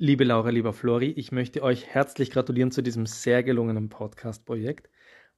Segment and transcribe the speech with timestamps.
[0.00, 4.88] Liebe Laura, lieber Flori, ich möchte euch herzlich gratulieren zu diesem sehr gelungenen Podcast-Projekt.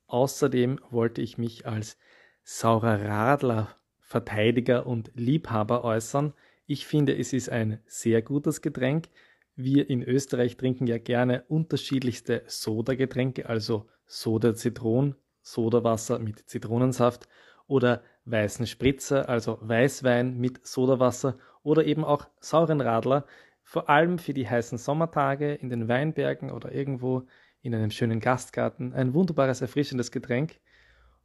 [0.06, 1.96] Außerdem wollte ich mich als
[2.42, 6.34] saurer Radler, Verteidiger und Liebhaber äußern.
[6.66, 9.08] Ich finde, es ist ein sehr gutes Getränk.
[9.56, 17.28] Wir in Österreich trinken ja gerne unterschiedlichste Soda-Getränke, also Soda Zitron, Sodawasser mit Zitronensaft
[17.66, 23.24] oder weißen Spritzer, also Weißwein mit Sodawasser oder eben auch sauren Radler,
[23.70, 27.22] vor allem für die heißen Sommertage in den Weinbergen oder irgendwo
[27.62, 28.92] in einem schönen Gastgarten.
[28.94, 30.58] Ein wunderbares, erfrischendes Getränk.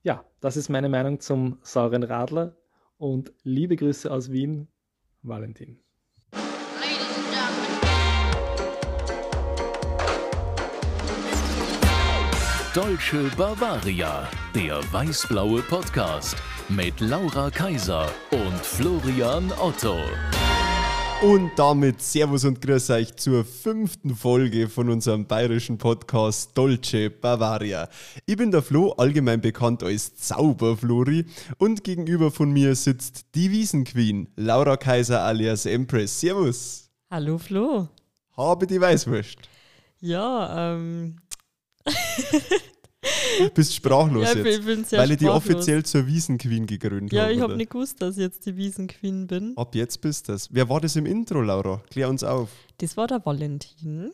[0.03, 2.55] Ja, das ist meine Meinung zum sauren Radler
[2.99, 4.67] und liebe Grüße aus Wien,
[5.23, 5.79] Valentin.
[12.75, 16.37] Deutsche Bavaria, der weißblaue Podcast
[16.69, 19.97] mit Laura Kaiser und Florian Otto.
[21.21, 27.87] Und damit Servus und Grüß euch zur fünften Folge von unserem bayerischen Podcast Dolce Bavaria.
[28.25, 31.25] Ich bin der Flo, allgemein bekannt als Zauberflori
[31.57, 36.19] und gegenüber von mir sitzt die Wiesenqueen, Laura Kaiser alias Empress.
[36.19, 36.91] Servus.
[37.09, 37.87] Hallo Flo.
[38.35, 39.37] Habe die Weißwurst.
[40.01, 41.15] Ja, ähm.
[43.53, 44.91] Bist sprachlos Ja, jetzt.
[44.93, 47.33] weil ich die offiziell zur Wiesenqueen gegründet Ja, habe.
[47.33, 49.53] ich habe nicht gewusst, dass ich jetzt die Wiesenqueen bin.
[49.55, 50.49] Ab jetzt bist das.
[50.51, 51.81] Wer war das im Intro, Laura?
[51.89, 52.49] Klär uns auf.
[52.79, 54.11] Das war der Valentin.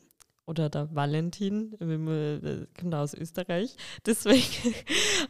[0.52, 3.74] Oder der Valentin, der kommt aus Österreich.
[4.06, 4.44] Deswegen,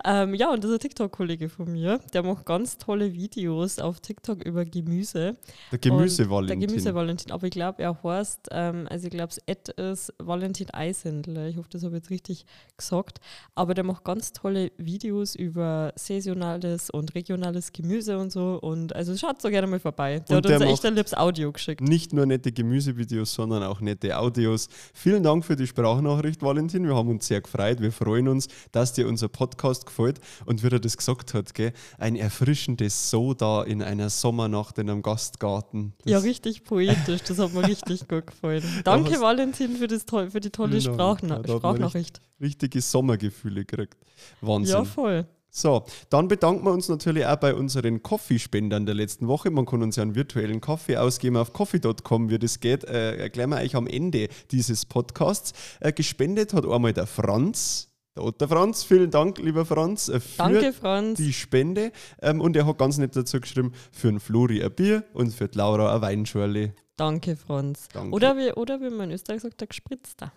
[0.03, 2.00] ähm, ja, und das ist ein TikTok-Kollege von mir.
[2.11, 5.38] Der macht ganz tolle Videos auf TikTok über Gemüse.
[5.72, 6.59] Der Gemüse-Valentin.
[6.59, 7.31] Der Gemüse-Valentin.
[7.31, 11.47] Aber ich glaube, er heißt, ähm, also ich glaube, Ad ist Valentin Eisendler.
[11.49, 13.19] Ich hoffe, das habe ich jetzt richtig gesagt.
[13.53, 18.58] Aber der macht ganz tolle Videos über saisonales und regionales Gemüse und so.
[18.59, 20.17] Und also schaut so gerne mal vorbei.
[20.27, 21.81] Der Und hat der uns echt macht- ein liebes Audio geschickt.
[21.81, 24.67] Nicht nur nette Gemüsevideos, sondern auch nette Audios.
[25.12, 26.86] Vielen Dank für die Sprachnachricht, Valentin.
[26.88, 27.81] Wir haben uns sehr gefreut.
[27.81, 30.22] Wir freuen uns, dass dir unser Podcast gefällt.
[30.45, 35.02] Und wie er das gesagt hat, gell, ein erfrischendes Soda in einer Sommernacht in einem
[35.02, 35.92] Gastgarten.
[36.05, 37.23] Das Ja, richtig poetisch.
[37.27, 38.64] Das hat mir richtig gut gefallen.
[38.86, 40.80] Danke, hast- Valentin, für, das für die tolle.
[40.80, 42.22] Sprachna da Sprachnachricht.
[42.39, 43.98] richtige Sommergefühle gekriegt.
[44.39, 44.76] Wahnsinn.
[44.78, 45.26] Ja, voll.
[45.54, 49.52] So, dann bedanken wir uns natürlich auch bei unseren Coffee-Spendern der letzten Woche.
[49.52, 52.86] Man kann uns ja einen virtuellen Kaffee ausgeben auf coffee.com, wie das geht.
[52.86, 55.52] Äh, erklären wir euch am Ende dieses Podcasts.
[55.82, 57.90] Äh, gespendet hat einmal der Franz.
[58.16, 61.17] Der Otter Franz, vielen Dank, lieber Franz, äh, für Danke, Franz.
[61.17, 61.92] die Spende.
[62.22, 65.50] Ähm, und er hat ganz nett dazu geschrieben, für den Flori ein Bier und für
[65.50, 66.73] die Laura ein Weinschorle.
[66.95, 67.90] Danke, Franz.
[67.92, 68.16] Danke.
[68.16, 70.32] Oder, wie, oder wie man in Österreich sagt, der gespritzter.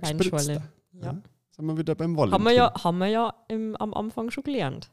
[0.00, 0.38] Ein Weinschorle.
[0.38, 0.62] Gespritzter.
[0.92, 1.12] Ja.
[1.12, 1.22] Ja.
[1.56, 2.34] Sind wir wieder beim Valentin.
[2.34, 4.90] Haben wir ja, haben wir ja im, am Anfang schon gelernt.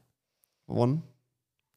[0.68, 1.04] Wann?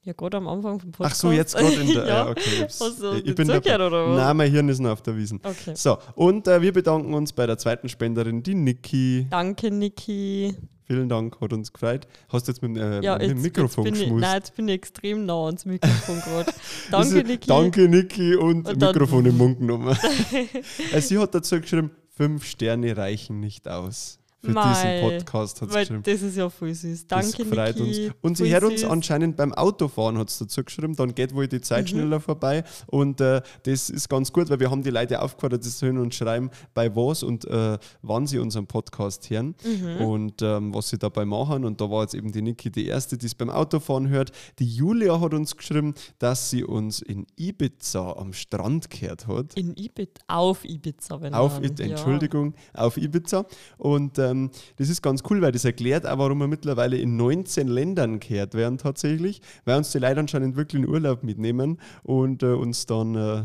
[0.03, 1.21] Ja, gerade am Anfang vom Ach Podcast.
[1.21, 1.95] so, jetzt gerade in der.
[2.07, 2.25] ja.
[2.25, 2.31] ja.
[2.31, 2.63] okay.
[2.63, 3.75] Hast du ich bin dabei.
[3.75, 4.17] oder was?
[4.17, 5.41] Nein, mein Hirn ist noch auf der Wiesen.
[5.43, 5.75] Okay.
[5.75, 9.27] So, und äh, wir bedanken uns bei der zweiten Spenderin, die Niki.
[9.29, 10.55] Danke, Niki.
[10.85, 12.07] Vielen Dank, hat uns gefreut.
[12.29, 14.21] Hast du jetzt mit, äh, Ja, mit dem Mikrofon jetzt bin ich, geschmust?
[14.21, 16.53] Nein, jetzt bin ich extrem nah ans Mikrofon gerade.
[16.93, 17.49] Danke, Niki.
[17.49, 19.99] Danke, Niki, und, Und Mikrofon im Mund genommen.
[20.93, 24.21] äh, sie hat dazu geschrieben, fünf Sterne reichen nicht aus.
[24.47, 26.03] Für Mei, diesen Podcast hat sie Weil geschrieben.
[26.05, 27.07] das ist ja voll süß.
[27.07, 28.07] Das Danke, freut Niki.
[28.07, 28.15] uns.
[28.23, 30.95] Und sie hört uns anscheinend beim Autofahren, hat sie dazu geschrieben.
[30.97, 31.89] Dann geht wohl die Zeit Mhm.
[31.89, 32.65] schneller vorbei.
[32.87, 36.15] Und äh, das ist ganz gut, weil wir haben die Leute aufgefordert, sie sollen uns
[36.15, 40.05] schreiben, bei was und äh, wann sie unseren Podcast hören Mhm.
[40.07, 41.65] und ähm, was sie dabei machen.
[41.65, 44.33] Und da war jetzt eben die Niki die Erste, die es beim Autofahren hört.
[44.59, 49.55] Die Julia hat uns geschrieben, dass sie uns in Ibiza am Strand gehört hat.
[49.55, 51.61] In Ibiza, auf Ibiza, wenn Auf.
[51.63, 53.45] I- Entschuldigung, auf Ibiza.
[53.79, 54.36] Und ähm,
[54.77, 58.55] das ist ganz cool, weil das erklärt auch, warum wir mittlerweile in 19 Ländern gehört
[58.55, 63.15] werden tatsächlich, weil uns die Leute anscheinend wirklich in Urlaub mitnehmen und äh, uns dann
[63.15, 63.45] äh,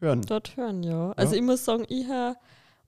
[0.00, 0.20] hören.
[0.20, 1.12] Ja, dort hören, ja.
[1.12, 1.40] Also Ja.
[1.40, 2.36] ich muss sagen, ich höre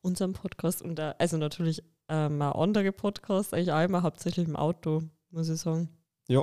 [0.02, 4.56] unseren Podcast und auch- also natürlich ähm, auch andere Podcasts, eigentlich auch immer hauptsächlich im
[4.56, 5.88] Auto, muss ich sagen.
[6.28, 6.42] Ja,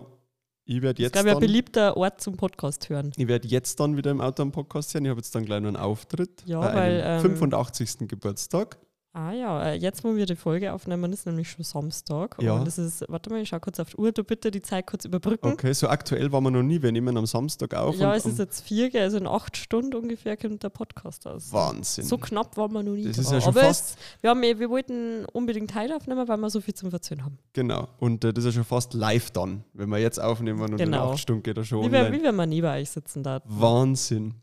[0.67, 3.11] ich werde jetzt, glaube ich, ein dann- beliebter Ort zum Podcast hören.
[3.15, 5.05] ich werd jetzt dann wieder im Auto am Podcast hören.
[5.05, 8.07] Ich habe jetzt dann gleich noch einen Auftritt Ja, bei weil, einem ähm, 85.
[8.07, 8.77] Geburtstag.
[9.17, 12.35] Ah ja, äh, jetzt, wo wir die Folge aufnehmen, ist nämlich schon Samstag.
[12.41, 12.51] Ja.
[12.55, 14.85] Und es ist, warte mal, ich schau kurz auf die Uhr, du bitte die Zeit
[14.87, 15.53] kurz überbrücken.
[15.53, 16.81] Okay, so aktuell waren wir noch nie.
[16.81, 17.95] Wir nehmen am Samstag auf.
[17.95, 21.53] Ja, es ist jetzt vier, also in acht Stunden ungefähr kommt der Podcast aus.
[21.53, 22.03] Wahnsinn.
[22.03, 23.05] So knapp waren wir noch nie.
[23.05, 23.35] Das ist dran.
[23.35, 26.49] ja schon Aber fast- es, wir, haben, eh- wir wollten unbedingt heute aufnehmen, weil wir
[26.49, 27.37] so viel zum Verzögern haben.
[27.53, 27.87] Genau.
[27.99, 31.05] Und äh, das ist ja schon fast live dann, wenn wir jetzt aufnehmen und Genau.
[31.07, 32.11] in acht Stunden geht er schon Wie, online.
[32.11, 33.41] wie wenn wir nie bei euch sitzen da.
[33.45, 34.33] Wahnsinn.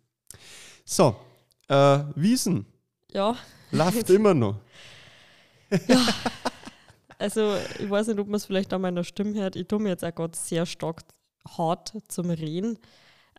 [0.87, 1.15] So,
[1.69, 2.65] äh, Wiesen
[3.13, 3.37] Ja,
[3.73, 4.57] läuft immer noch.
[7.19, 9.57] also ich weiß nicht, ob man es vielleicht an meiner Stimme hört.
[9.57, 11.03] Ich tue mir jetzt auch gerade sehr stark
[11.57, 12.79] hart zum Reden.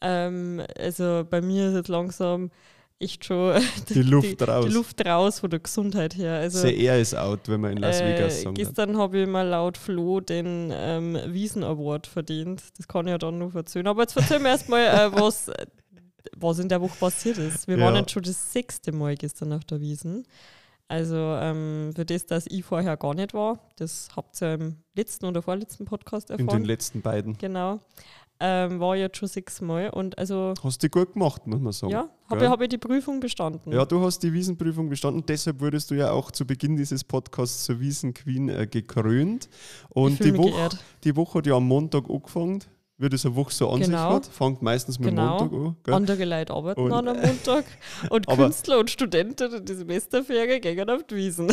[0.01, 2.51] Ähm, also bei mir ist jetzt langsam
[2.99, 4.65] echt schon Die Luft raus.
[4.65, 6.35] Die Luft raus von der Gesundheit her.
[6.35, 8.55] Also, The air is out, wenn man in Las Vegas äh, sagt.
[8.55, 12.63] gestern habe ich mal laut Flo den ähm, Wiesen Award verdient.
[12.77, 13.87] Das kann ich ja dann noch erzählen.
[13.87, 15.51] Aber jetzt erzähl mir erstmal, äh, was,
[16.37, 17.67] was in der Woche passiert ist.
[17.67, 17.85] Wir Ja.
[17.85, 20.25] waren jetzt schon das sechste Mal gestern auf der Wiesen.
[20.87, 25.25] Also ähm, für das, dass ich vorher gar nicht war, das habt ihr im letzten
[25.25, 26.61] oder vorletzten Podcast In erfahren.
[26.61, 27.37] den letzten beiden.
[27.37, 27.79] Genau.
[28.39, 31.93] Ähm, war jetzt schon sechsmal und also Hast du gut gemacht, muss man sagen.
[31.93, 33.71] ja, habe hab ich die Prüfung bestanden.
[33.71, 37.63] Ja, du hast die Wiesenprüfung bestanden, deshalb wurdest du ja auch zu Beginn dieses Podcasts
[37.63, 39.47] zur Wiesenqueen äh, gekrönt.
[39.89, 40.77] Und die Woche, geehrt.
[41.05, 42.59] die Woche hat ja am Montag angefangen,
[43.03, 44.13] wie das eine Woche so an sich Genau.
[44.15, 44.25] hat.
[44.25, 45.39] Fängt meistens mit Genau.
[45.39, 45.75] Montag an.
[45.83, 45.93] Gell?
[45.93, 47.65] Andere Leute arbeiten Und- an am Montag
[48.09, 51.49] und Künstler und Studenten in die Semesterferien gehen auf die Wiesen.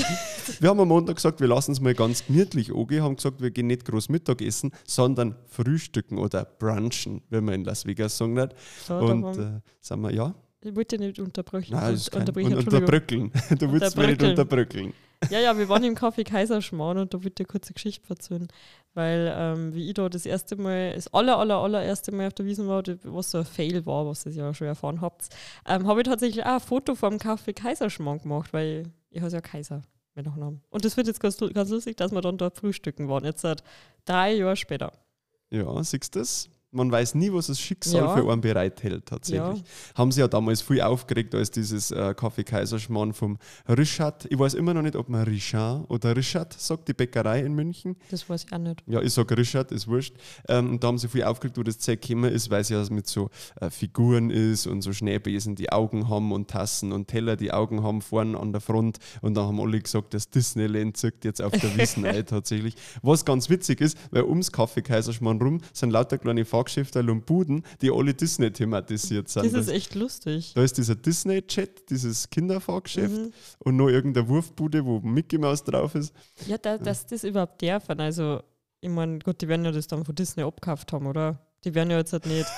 [0.60, 3.50] Wir haben am Montag gesagt, wir lassen es mal ganz gemütlich angehen, haben gesagt, wir
[3.50, 8.54] gehen nicht groß Mittagessen, sondern frühstücken oder brunchen, wenn man in Las Vegas sagen nicht.
[8.86, 11.72] So, Und äh, sagen wir, ja, ich wollte nicht unterbrechen.
[11.74, 13.32] nein, das ist kein, unterbrechen, und unterbrückeln.
[13.58, 14.92] Du willst mir nicht Unterbrückeln.
[15.28, 18.48] Ja, ja, wir waren im Café Kaiserschmarrn und da wollte ich kurz eine Geschichte erzählen.
[18.94, 22.46] Weil, ähm, wie ich da das erste Mal, das aller, aller, allererste Mal auf der
[22.46, 25.28] Wiesen war, was so ein Fail war, was ihr ja schon erfahren habt,
[25.68, 29.40] ähm, habe ich tatsächlich auch ein Foto vom Café Kaiserschmarrn gemacht, weil ich heiße ja
[29.42, 29.82] Kaiser
[30.14, 30.62] mit Nachnamen.
[30.70, 33.62] Und das wird jetzt ganz, ganz lustig, dass wir dann dort frühstücken waren, jetzt seit
[34.06, 34.92] drei Jahre später.
[35.50, 36.48] Ja, siehst du das?
[36.72, 38.16] Man weiß nie, was das Schicksal Ja.
[38.16, 39.58] für einen bereithält, tatsächlich.
[39.58, 39.64] Ja.
[39.96, 43.38] Haben sie ja damals viel aufgeregt, als dieses äh, Kaffee Kaiserschmarrn vom
[43.68, 44.26] Richard.
[44.30, 47.96] Ich weiß immer noch nicht, ob man Richard oder Richard sagt, die Bäckerei in München.
[48.12, 48.84] Das weiß ich auch nicht.
[48.86, 50.14] Ja, ich sage Richard, ist wurscht.
[50.48, 52.84] Ähm, und da haben sie viel aufgeregt, wo das Zeug gekommen ist, weil es ja
[52.90, 53.30] mit so
[53.60, 57.82] äh, Figuren ist und so Schneebesen, die Augen haben und Tassen und Teller, die Augen
[57.82, 58.98] haben, vorne an der Front.
[59.22, 62.76] Und da haben alle gesagt, das Disneyland zirkt jetzt auf der Wiesen ein, tatsächlich.
[63.02, 67.62] Was ganz witzig ist, weil ums Kaffee Kaiserschmarrn rum sind lauter kleine Fahrgeschäfte und Buden,
[67.80, 69.46] die alle Disney thematisiert sind.
[69.46, 70.52] Das ist echt lustig.
[70.54, 73.32] da ist dieser Disney-Chat, dieses Kinderfahrgeschäft Mhm.
[73.60, 76.12] und noch irgendeine Wurfbude, wo Mickey Mouse drauf ist.
[76.46, 77.98] Ja, da, dass das überhaupt dürfen.
[78.00, 78.42] Also,
[78.80, 81.38] ich meine, gut, die werden ja das dann von Disney abgekauft haben, oder?
[81.64, 82.46] Die werden ja jetzt halt nicht.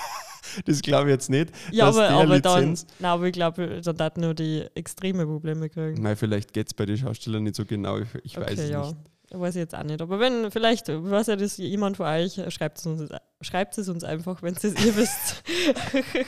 [0.64, 1.52] Das glaube ich jetzt nicht.
[1.70, 6.02] Ja, aber, aber dann, nein, aber ich glaube, dann hat nur die extreme Probleme kriegen.
[6.02, 7.98] Nein, vielleicht geht es bei den Schauspielern nicht so genau.
[7.98, 8.84] Ich, ich weiß okay, es ja.
[8.86, 8.96] nicht.
[9.34, 10.02] Weiß ich jetzt auch nicht.
[10.02, 14.04] Aber wenn, vielleicht, weiß ja das jemand von euch, schreibt es uns, schreibt es uns
[14.04, 15.42] einfach, wenn es ihr wisst.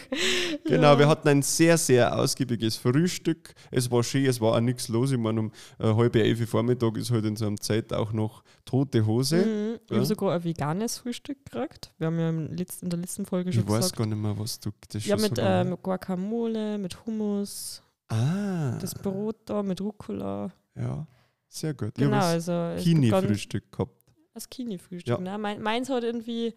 [0.65, 0.99] Genau, Ja.
[0.99, 3.55] wir hatten ein sehr, sehr ausgiebiges Frühstück.
[3.71, 5.13] Es war schön, es war auch nichts los.
[5.13, 8.43] Ich meine, um äh, halb elf Vormittag ist halt in so einer Zeit auch noch
[8.65, 9.37] tote Hose.
[9.45, 9.75] Mhm.
[9.85, 9.97] Ich Ja.
[9.97, 11.93] habe sogar ein veganes Frühstück gekriegt.
[11.99, 13.97] Wir haben ja in der letzten Folge schon Ich weiß gesagt.
[13.99, 14.71] gar nicht mehr, was du.
[14.89, 20.51] Das Ja, mit so lange ähm, Guacamole, mit Hummus, Ah, das Brot da mit Rucola.
[20.77, 21.07] ja,
[21.55, 21.95] sehr gut.
[21.95, 23.93] Genau, also Kini-Frühstück gehabt.
[24.35, 25.07] Das Kini-Frühstück.
[25.09, 25.19] Ja.
[25.19, 25.39] Ne?
[25.39, 26.55] Mein, meins hat irgendwie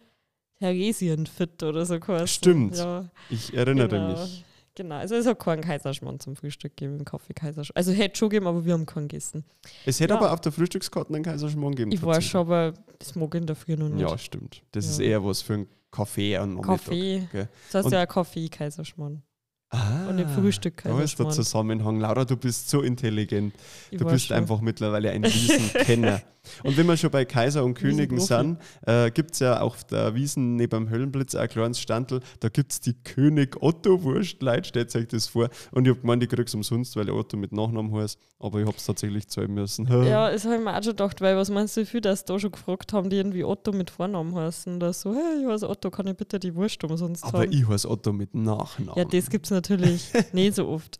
[0.58, 2.26] Theresienfit oder so geheißen.
[2.26, 2.76] Stimmt.
[2.76, 4.20] Ja, Ich erinnere genau.
[4.20, 4.44] mich.
[4.74, 7.76] Genau, also es hat keinen Kaiserschmarrn zum Frühstück gegeben, im Kaffee Kaiserschmarrn.
[7.76, 9.44] Also hätte schon gegeben, aber wir haben keinen gegessen.
[9.84, 10.20] Es hätte Ja.
[10.20, 11.90] aber auf der Frühstückskarte einen Kaiserschmarrn gegeben.
[11.92, 14.00] Ich weiß schon, aber das mag ich in der Früh noch nicht.
[14.00, 14.62] Ja, stimmt.
[14.72, 15.06] Das ist Ja.
[15.06, 16.62] eher was für einen Kaffee Nachmittag.
[16.66, 17.28] Kaffee.
[17.32, 17.48] gell.
[17.66, 19.22] Das heißt Und- ja Kaffee Kaiserschmarrn.
[19.70, 21.28] Ah, Und nicht Frühstück Da ist der.
[21.30, 22.00] Zusammenhang.
[22.00, 23.54] Laura, du bist so intelligent.
[23.90, 24.36] Ich Du bist schon.
[24.38, 26.22] einfach mittlerweile ein Wiesenkenner.
[26.64, 30.14] und wenn wir schon bei Kaiser und Königen sind, äh, gibt es ja auf der
[30.14, 32.20] Wiesen neben dem Höllenblitz ein kleines Standel.
[32.40, 34.42] Da gibt es die König Otto Wurst.
[34.42, 35.48] Leute, stellt euch das vor.
[35.72, 38.18] Und ich habe gemeint, ich kriege es umsonst, weil ich Otto mit Nachnamen heißt.
[38.40, 39.86] Aber ich habe es tatsächlich zahlen müssen.
[40.08, 42.24] Ja, das habe ich mir auch schon gedacht, weil was meinst du, wie viele das
[42.24, 45.68] da schon gefragt haben, die irgendwie Otto mit Vornamen heißen oder so, hey, ich heiße
[45.68, 47.52] Otto, kann ich bitte die Wurst umsonst Aber haben?
[47.52, 48.94] ich heiße Otto mit Nachnamen.
[48.96, 50.98] ja, das gibt es natürlich nicht so oft.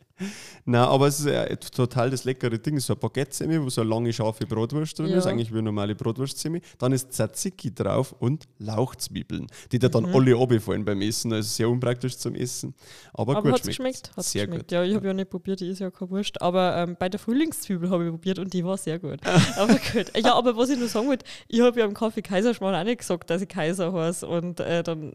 [0.65, 2.79] Nein, aber es ist ja total das leckere Ding.
[2.81, 5.19] So ein Baguette-Semi, wo so eine lange, scharfe Bratwurst drin Ja.
[5.19, 6.61] ist, eigentlich wie eine normale Bratwurst-Semi.
[6.79, 10.15] Dann ist Tzatziki drauf und Lauchzwiebeln, die dir dann Mhm.
[10.15, 11.33] alle runterfallen beim Essen.
[11.33, 12.75] Also sehr unpraktisch zum Essen.
[13.15, 13.95] Aber, Aber gut hat es schmeckt.
[13.97, 14.17] geschmeckt?
[14.17, 14.69] Hat's sehr geschmeckt.
[14.69, 14.73] gut.
[14.73, 16.41] Ja, ich habe ja nicht probiert, die ist ja keine Wurst.
[16.43, 19.21] Aber ähm, bei der Frühlingszwiebel habe ich probiert und die war sehr gut.
[19.57, 20.13] aber gut.
[20.17, 22.99] Ja, aber was ich nur sagen wollte, ich habe ja im Kaffee Kaiserschmarrn auch nicht
[22.99, 24.27] gesagt, dass ich Kaiser heiße.
[24.27, 25.15] Und äh, dann,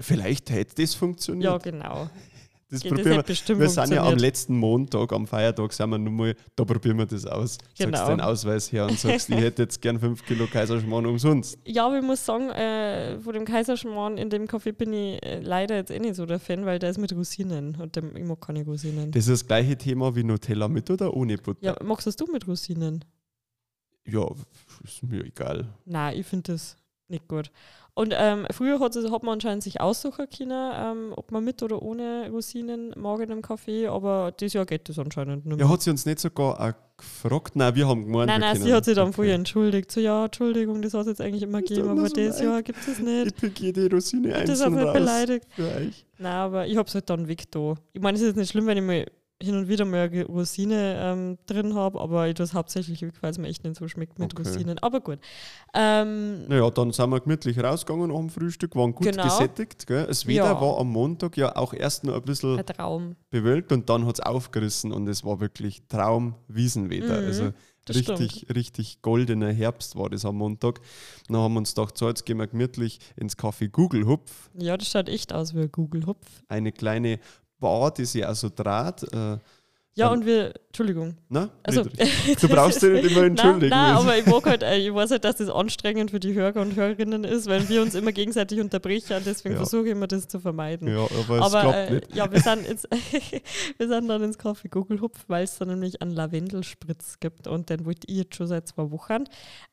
[0.00, 1.44] Vielleicht hätte das funktioniert.
[1.44, 2.10] ja, genau.
[2.70, 3.66] Das Ja, das probieren bestimmt wir.
[3.66, 7.06] Wir sind ja am letzten Montag, am Feiertag, sind wir nur mal, da probieren wir
[7.06, 7.58] das aus.
[7.76, 7.96] Genau.
[7.96, 11.58] Sagst den Ausweis her und sagst, ich hätte jetzt gern 5 Kilo Kaiserschmarrn umsonst.
[11.66, 15.40] Ja, aber ich muss sagen, äh, von dem Kaiserschmarrn in dem Kaffee bin ich äh,
[15.40, 18.24] leider jetzt eh nicht so der Fan, weil der ist mit Rosinen und dem, ich
[18.24, 19.10] mag keine Rosinen.
[19.10, 21.64] Das ist das gleiche Thema wie Nutella mit oder ohne Butter.
[21.64, 23.04] ja, magst das du mit Rosinen?
[24.06, 24.26] ja
[24.84, 25.68] ist mir egal.
[25.84, 26.76] Nein, ich finde das
[27.10, 27.50] nicht gut.
[27.94, 31.82] Und ähm, früher hat, hat man anscheinend sich aussuchen können, ähm, ob man mit oder
[31.82, 35.66] ohne Rosinen mag in einem Kaffee, aber dieses Jahr geht das anscheinend nicht mehr.
[35.66, 37.56] Ja, hat sie uns nicht sogar auch gefragt?
[37.56, 39.14] Nein, wir haben gemeint, nein, nein, sie hat sich dann Okay.
[39.14, 39.90] vorher entschuldigt.
[39.90, 42.40] So, ja, Entschuldigung, das hat es jetzt eigentlich immer gegeben, aber so dieses.
[42.40, 43.26] Jahr gibt es nicht.
[43.26, 45.46] Ich pick jede Rosine Das ist auch einzeln nicht beleidigt.
[46.18, 47.74] Nein, aber ich habe es halt dann weg da.
[47.92, 49.06] Ich meine, es ist jetzt nicht schlimm, wenn ich mal
[49.40, 53.46] hin und wieder mal Rosine ähm, drin habe, aber ich es hauptsächlich weil es mir
[53.46, 54.48] echt nicht so schmeckt mit Okay.
[54.48, 54.78] Rosinen.
[54.80, 55.18] Aber gut.
[55.74, 59.22] Ähm, Naja, dann sind wir gemütlich rausgegangen nach dem Frühstück, waren gut Genau.
[59.22, 59.86] gesättigt.
[59.86, 60.06] Gell?
[60.06, 60.60] Das Wetter Ja.
[60.60, 64.20] war am Montag ja auch erst noch ein bisschen ein bewölkt und dann hat es
[64.20, 67.20] aufgerissen und es war wirklich Traum-Wiesenwetter.
[67.20, 67.50] Mhm, also
[67.84, 70.80] das richtig, richtig goldener Herbst war das am Montag.
[71.28, 74.76] Dann haben wir uns gedacht, so, jetzt gehen wir gemütlich ins Café Google Hupf, Ja,
[74.76, 76.26] das schaut echt aus wie ein Google-Hupf.
[76.48, 77.18] eine kleine
[77.60, 79.02] Bar, die sich auch so draht.
[79.12, 79.38] Äh,
[79.94, 81.16] Ja, und wir, Entschuldigung.
[81.28, 83.70] na, Also, du brauchst dich nicht immer entschuldigen.
[83.70, 86.20] Nein, nein Also- aber ich, mag halt, äh, ich weiß halt, dass das anstrengend für
[86.20, 89.62] die Hörer und Hörerinnen ist, weil wir uns immer gegenseitig unterbrechen und deswegen Ja.
[89.62, 90.86] versuche ich immer das zu vermeiden.
[90.86, 92.14] ja, aber es aber klappt äh, nicht.
[92.14, 92.88] ja, wir sind, jetzt,
[93.76, 97.68] wir sind dann ins Café Google Hupf, weil es da nämlich einen Lavendelspritz gibt und
[97.68, 99.24] den wollte ich jetzt schon seit zwei Wochen.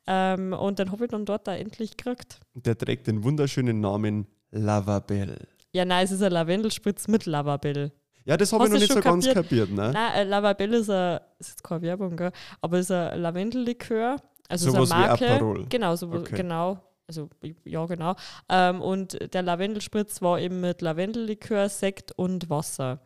[0.08, 2.40] Ähm, und den habe ich dann dort da endlich gekriegt.
[2.54, 5.46] Der trägt den wunderschönen Namen Lavabelle.
[5.76, 7.92] Ja, nein, es ist ein Lavendelspritz mit Lavabelle.
[8.24, 9.68] Ja, das habe ich noch nicht so schon ganz kapiert.
[9.70, 9.90] Ne?
[9.92, 12.32] Nein, äh, Lavabelle ist, ein, ist jetzt keine Werbung, gell?
[12.62, 14.16] aber ist ein Lavendellikör.
[14.48, 15.30] Also Sowas ist wie eine Marke.
[15.30, 15.66] Aperol.
[15.68, 16.34] Genau, so, Okay.
[16.36, 16.78] genau.
[17.06, 17.28] Also
[17.64, 18.16] ja, genau.
[18.48, 23.00] Ähm, und der Lavendelspritz war eben mit Lavendellikör, Sekt und Wasser.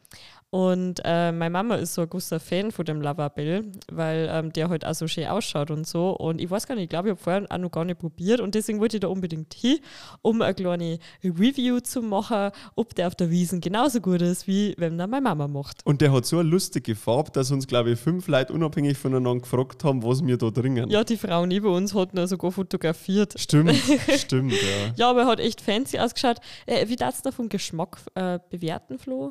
[0.51, 4.69] Und äh, meine Mama ist so ein großer Fan von dem Lavabell, weil ähm, der
[4.69, 6.11] halt auch so schön ausschaut und so.
[6.11, 8.41] Und ich weiß gar nicht, ich glaube, ich habe vorher auch noch gar nicht probiert
[8.41, 9.79] und deswegen wollte ich da unbedingt hin,
[10.23, 14.75] um eine kleine Review zu machen, ob der auf der Wiesen genauso gut ist, wie
[14.77, 15.87] wenn er meine Mama macht.
[15.87, 19.43] Und der hat so eine lustige Farbe, dass uns, glaube ich, fünf Leute unabhängig voneinander
[19.43, 20.91] gefragt haben, was wir da dringen.
[20.91, 23.39] Ja, die Frau neben uns hat ihn sogar fotografiert.
[23.39, 23.77] Stimmt,
[24.17, 24.93] stimmt, ja.
[24.97, 26.39] Ja, aber er hat echt fancy ausgeschaut.
[26.67, 29.31] Äh, wie darfst du vom Geschmack äh, bewerten, Flo?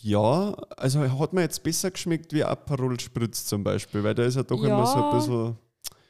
[0.00, 4.36] Ja, also hat mir jetzt besser geschmeckt wie Aperol Spritz zum Beispiel, weil da ist
[4.36, 4.68] ja doch Ja.
[4.68, 5.56] immer so ein bisschen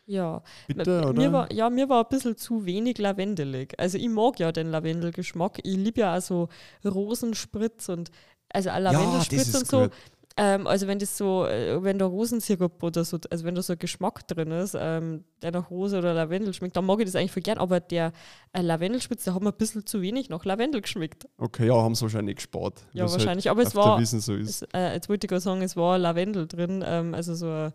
[0.06, 0.42] Ja.
[0.66, 1.20] bitter, oder?
[1.20, 3.74] Mir war, ja, mir war ein bisschen zu wenig lavendelig.
[3.78, 5.58] Also ich mag ja den Lavendelgeschmack.
[5.62, 6.48] Ich liebe ja auch so
[6.84, 8.10] Rosenspritz und
[8.50, 9.80] also ja, Lavendelspritz ist und so.
[9.82, 9.92] gut.
[10.40, 13.72] Ähm, also wenn das so, äh, wenn da Rosensirup oder so, also wenn da so
[13.72, 17.16] ein Geschmack drin ist, ähm, der nach Rose oder Lavendel schmeckt, dann mag ich das
[17.16, 17.58] eigentlich voll gern.
[17.58, 18.12] Aber der
[18.52, 21.26] äh, Lavendelspritz, der hat mir ein bisschen zu wenig nach Lavendel geschmeckt.
[21.38, 22.82] Okay, ja, haben sie wahrscheinlich gespart.
[22.92, 23.48] Ja, was wahrscheinlich.
[23.48, 24.34] Halt Aber es war, so.
[24.36, 27.72] Es, äh, jetzt wollte ich gerade sagen, es war Lavendel drin, ähm, also so ein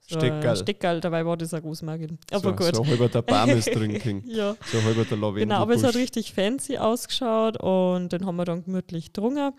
[0.00, 0.56] so Steckerl.
[0.56, 2.18] Steckerl, dabei war das eine Rosmarin.
[2.30, 2.76] Aber so, gut.
[2.76, 5.46] So halber der Baum ist drin, Ja, so halber der Lavendel.
[5.46, 9.54] genau, aber es hat richtig fancy ausgeschaut und den haben wir dann gemütlich drungen.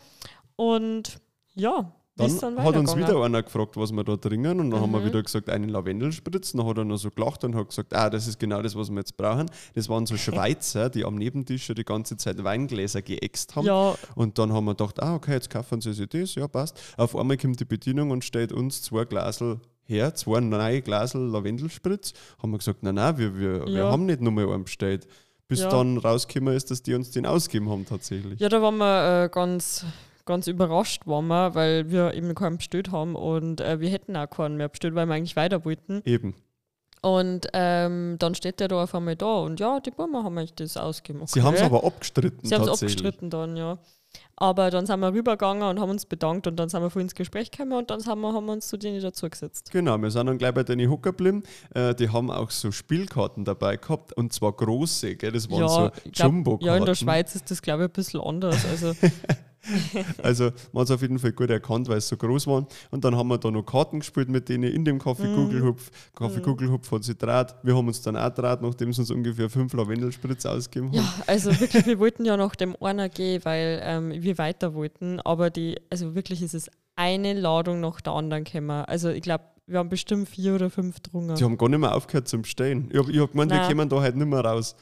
[0.56, 1.20] Und
[1.56, 4.60] ja, Dann, hat uns wieder einer gefragt, was wir da trinken.
[4.60, 5.06] Und dann haben wir Mhm.
[5.06, 6.52] wieder gesagt, einen Lavendelspritz.
[6.54, 8.90] Dann hat er noch so gelacht und hat gesagt, ah, das ist genau das, was
[8.90, 9.50] wir jetzt brauchen.
[9.76, 13.66] Das waren so Schweizer, die am Nebentisch schon die ganze Zeit Weingläser geäxt haben.
[13.68, 16.80] Ja, Und dann haben wir gedacht, ah, okay, jetzt kaufen sie sich das, ja, passt.
[16.98, 22.14] Auf einmal kommt die Bedienung und stellt uns zwei Glasel her, zwei neue Glasel Lavendelspritz.
[22.42, 23.90] Haben wir gesagt, nein, nein, wir, wir, wir Ja.
[23.90, 25.08] haben nicht nur mal einen bestellt.
[25.50, 25.70] Bis Ja.
[25.70, 28.38] dann rausgekommen ist, dass die uns den ausgeben haben tatsächlich.
[28.42, 29.86] ja, da waren wir äh, ganz,
[30.28, 34.30] ganz überrascht, waren wir, weil wir eben keinen bestellt haben und äh, wir hätten auch
[34.30, 36.04] keinen mehr bestellt, weil wir eigentlich weiter wollten.
[36.06, 36.36] Eben.
[37.02, 40.54] Und ähm, dann steht der da auf einmal da und ja, die Burma haben euch
[40.54, 41.26] das ausgegeben.
[41.28, 43.78] Sie haben es aber abgestritten Sie haben es abgestritten dann, ja.
[44.36, 47.16] Aber dann sind wir rübergegangen und haben uns bedankt und dann sind wir vor ins
[47.16, 49.72] Gespräch gekommen und dann haben wir, haben wir uns zu denen dazugesetzt.
[49.72, 51.44] Genau, wir sind dann gleich bei den Hocker geblieben.
[51.74, 55.32] Äh, die haben auch so Spielkarten dabei gehabt und zwar große, gell?
[55.32, 56.66] das waren so ich glaub, Jumbo-Karten.
[56.66, 58.64] ja, in der Schweiz ist das, glaube ich, ein bisschen anders.
[58.66, 58.94] Also,
[60.24, 62.68] Also man hat es auf jeden Fall gut erkannt, weil es so groß waren.
[62.92, 65.92] Und dann haben wir da noch Karten gespielt mit denen in dem Kaffee Kugelhupf.
[66.16, 67.56] Kaffee Kugelhupf hat sich draht.
[67.64, 70.98] Wir haben uns dann auch draht, nachdem sie uns ungefähr fünf Lavendelspritz ausgegeben haben.
[70.98, 75.20] ja, also wirklich, wir wollten ja nach dem einer gehen, weil ähm, wir weiter wollten.
[75.22, 78.86] Aber die, also wirklich ist es eine Ladung nach der anderen gekommen.
[78.86, 81.36] Also ich glaube, wir haben bestimmt vier oder fünf drungen.
[81.36, 82.90] Die haben gar nicht mehr aufgehört zum Stehen.
[82.92, 83.68] Ich habe hab gemeint, wir Nein.
[83.68, 84.76] kommen da halt nicht mehr raus.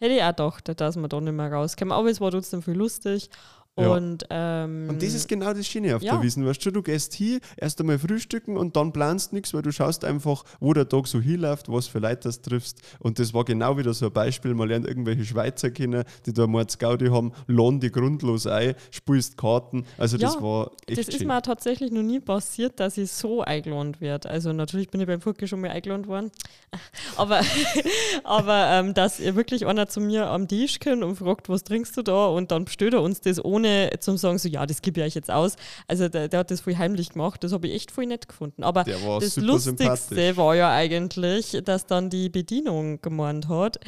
[0.00, 1.92] Hätte ich auch gedacht, dass wir da nicht mehr rauskommen.
[1.92, 3.30] Aber es war trotzdem viel lustig.
[3.76, 3.88] Ja.
[3.92, 6.12] Und, ähm, Und das ist genau das Schöne auf Ja.
[6.14, 6.46] der Wiesen.
[6.46, 10.04] Weißt du, du gehst hier, erst einmal frühstücken und dann planst nichts, weil du schaust
[10.04, 12.78] einfach, wo der Tag so hinläuft, was für Leute das triffst.
[13.00, 14.54] Und das war genau wieder so ein Beispiel.
[14.54, 19.84] Man lernt irgendwelche Schweizer kennen, die da Mordsgaudi haben, laden die grundlos ein, spielst Karten.
[19.98, 21.26] Also das Ja, war echt Das ist schön.
[21.26, 24.30] mir auch tatsächlich noch nie passiert, dass ich so eingeladen werde.
[24.30, 26.30] Also natürlich bin ich beim Furke schon mal eingeladen worden.
[27.16, 27.40] Aber,
[28.24, 31.96] aber ähm, dass ihr wirklich einer zu mir am Tisch kommt und fragt, was trinkst
[31.96, 32.26] du da?
[32.26, 33.63] Und dann bestellt er uns das, ohne
[33.98, 35.56] zu sagen, so ja, das gebe ich euch jetzt aus.
[35.88, 37.42] Also der, der hat das voll heimlich gemacht.
[37.44, 38.62] Das habe ich echt voll nett gefunden.
[38.62, 43.78] Aber das Lustigste war ja eigentlich, dass dann die Bedienung gemeint hat,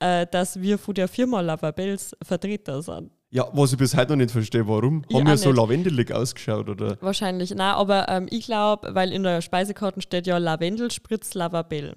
[0.00, 3.10] äh, dass wir von der Firma Lavabels Vertreter sind.
[3.30, 5.04] Ja, was ich bis heute noch nicht verstehe, warum?
[5.08, 6.96] Ich haben wir so lavendelig ausgeschaut, oder?
[7.00, 11.96] Wahrscheinlich, nein, aber ähm, ich glaube, weil in der Speisekarte steht ja Lavendelspritz Lavabell.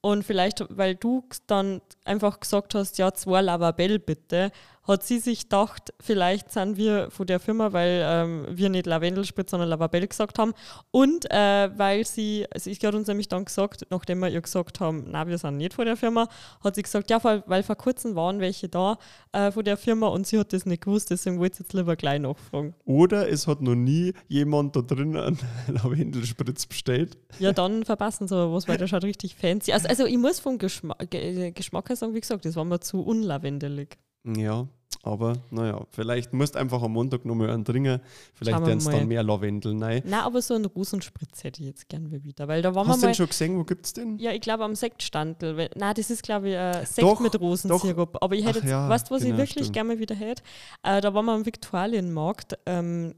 [0.00, 4.52] Und vielleicht, weil du dann einfach gesagt hast, ja, zwei Lavabell bitte,
[4.88, 9.50] hat sie sich gedacht, vielleicht sind wir von der Firma, weil ähm, wir nicht Lavendelspritz,
[9.50, 10.54] sondern Lavabelle gesagt haben.
[10.90, 14.80] Und äh, weil sie, also ich hat uns nämlich dann gesagt, nachdem wir ihr gesagt
[14.80, 16.28] haben, na, wir sind nicht von der Firma,
[16.64, 18.98] hat sie gesagt, ja, weil, weil vor kurzem waren welche da
[19.32, 21.94] äh, von der Firma und sie hat das nicht gewusst, deswegen wollte ich jetzt lieber
[21.94, 22.74] gleich nachfragen.
[22.86, 27.18] Oder es hat noch nie jemand da drin einen Lavendelspritz bestellt.
[27.38, 29.72] Ja, dann verpassen sie aber was, weil der schaut richtig fancy.
[29.72, 32.80] Also, also ich muss vom Geschma Ge Geschmack her sagen, wie gesagt, das war mir
[32.80, 33.98] zu unlavendelig.
[34.24, 34.68] Ja,
[35.08, 38.00] aber naja, vielleicht musst du einfach am Montag nochmal einen trinken.
[38.34, 40.02] Vielleicht werden es dann mehr Lavendel rein.
[40.04, 43.06] Nein, aber so einen Rosenspritz hätte ich jetzt gern wieder, weil da waren Hast du
[43.06, 43.58] den schon gesehen?
[43.58, 44.18] Wo gibt es den?
[44.18, 45.70] Ja, ich glaube am Sektstandel.
[45.74, 48.18] Nein, das ist glaube ich äh, Sekt Doch, mit Rosensirup.
[48.22, 49.72] Aber ich hätte jetzt, ja, weißt du, was genau, ich wirklich stimmt.
[49.72, 50.42] gerne mal wieder hätte?
[50.82, 53.14] Äh, da waren wir am Viktualienmarkt ähm,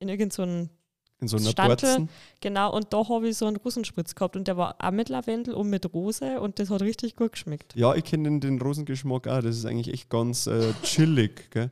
[0.00, 0.70] in irgendeinem
[1.20, 2.08] In so einer Standel.
[2.40, 5.54] Genau, und da habe ich so einen Rosenspritz gehabt und der war auch mit Lavendel
[5.54, 7.74] und mit Rose und das hat richtig gut geschmeckt.
[7.74, 9.42] Ja, ich kenne den, den Rosengeschmack auch.
[9.42, 11.50] Das ist eigentlich echt ganz äh, chillig.
[11.50, 11.70] Gell?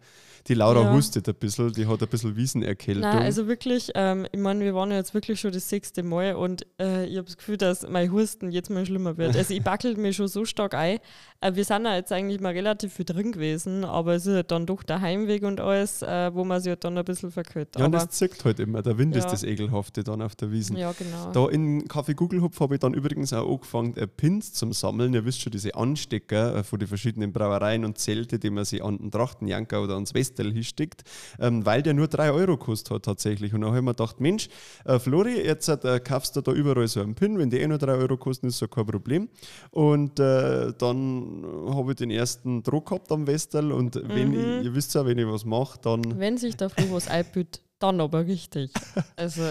[0.49, 0.93] Die Laura Ja.
[0.93, 3.03] hustet ein bisschen, die hat ein bisschen Wiesenerkältung.
[3.03, 6.37] Nein, also wirklich, ähm, ich meine, wir waren ja jetzt wirklich schon das sechste Mal
[6.37, 9.35] und äh, ich habe das Gefühl, dass mein Husten jetzt mal schlimmer wird.
[9.37, 10.99] Also ich backel mir schon so stark ein.
[11.41, 14.51] Äh, wir sind ja jetzt eigentlich mal relativ viel drin gewesen, aber es ist halt
[14.53, 17.71] dann doch der Heimweg und alles, äh, wo man sich halt dann ein bisschen verkühlt.
[17.77, 18.83] ja, und aber, das zirkt halt immer.
[18.83, 19.31] Der Wind ist Ja.
[19.43, 20.77] Das Ekelhafte dann auf der Wiesen.
[20.77, 21.33] ja, genau.
[21.33, 25.15] Da in Kaffee Gugelhupf habe ich dann übrigens auch angefangen, äh, Pins zum Sammeln.
[25.15, 28.83] Ihr wisst schon, diese Anstecker äh, von den verschiedenen Brauereien und Zelte, die man sich
[28.83, 31.05] an den Trachtenjanker oder ans Westel hinsteckt,
[31.39, 33.53] ähm, weil der nur 3 Euro kostet hat tatsächlich.
[33.55, 34.49] Und dann habe ich mir gedacht, Mensch,
[34.85, 37.79] äh, Flori, jetzt äh, kaufst du da überall so einen Pin, wenn die eh nur
[37.79, 39.29] 3 Euro kosten, ist so kein Problem.
[39.71, 44.35] Und äh, dann habe ich den ersten Druck gehabt am Westel und wenn Mhm.
[44.61, 47.61] ich, ihr wisst ja, wenn ich was mache, dann Wenn sich der Flug was einbüht,
[47.79, 48.73] dann aber richtig.
[49.17, 49.43] Also,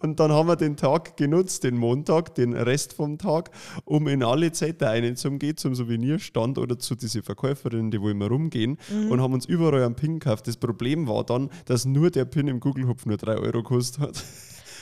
[0.00, 3.50] Und dann haben wir den Tag genutzt, den Montag, den Rest vom Tag,
[3.84, 8.78] um in alle Zeiten reinzugehen, zum Souvenirstand oder zu diesen Verkäuferinnen, die wo immer rumgehen
[9.10, 10.46] und haben uns überall einen Pin gekauft.
[10.46, 14.24] Das Problem war dann, dass nur der Pin im Google-Hupf nur 3 Euro gekostet hat.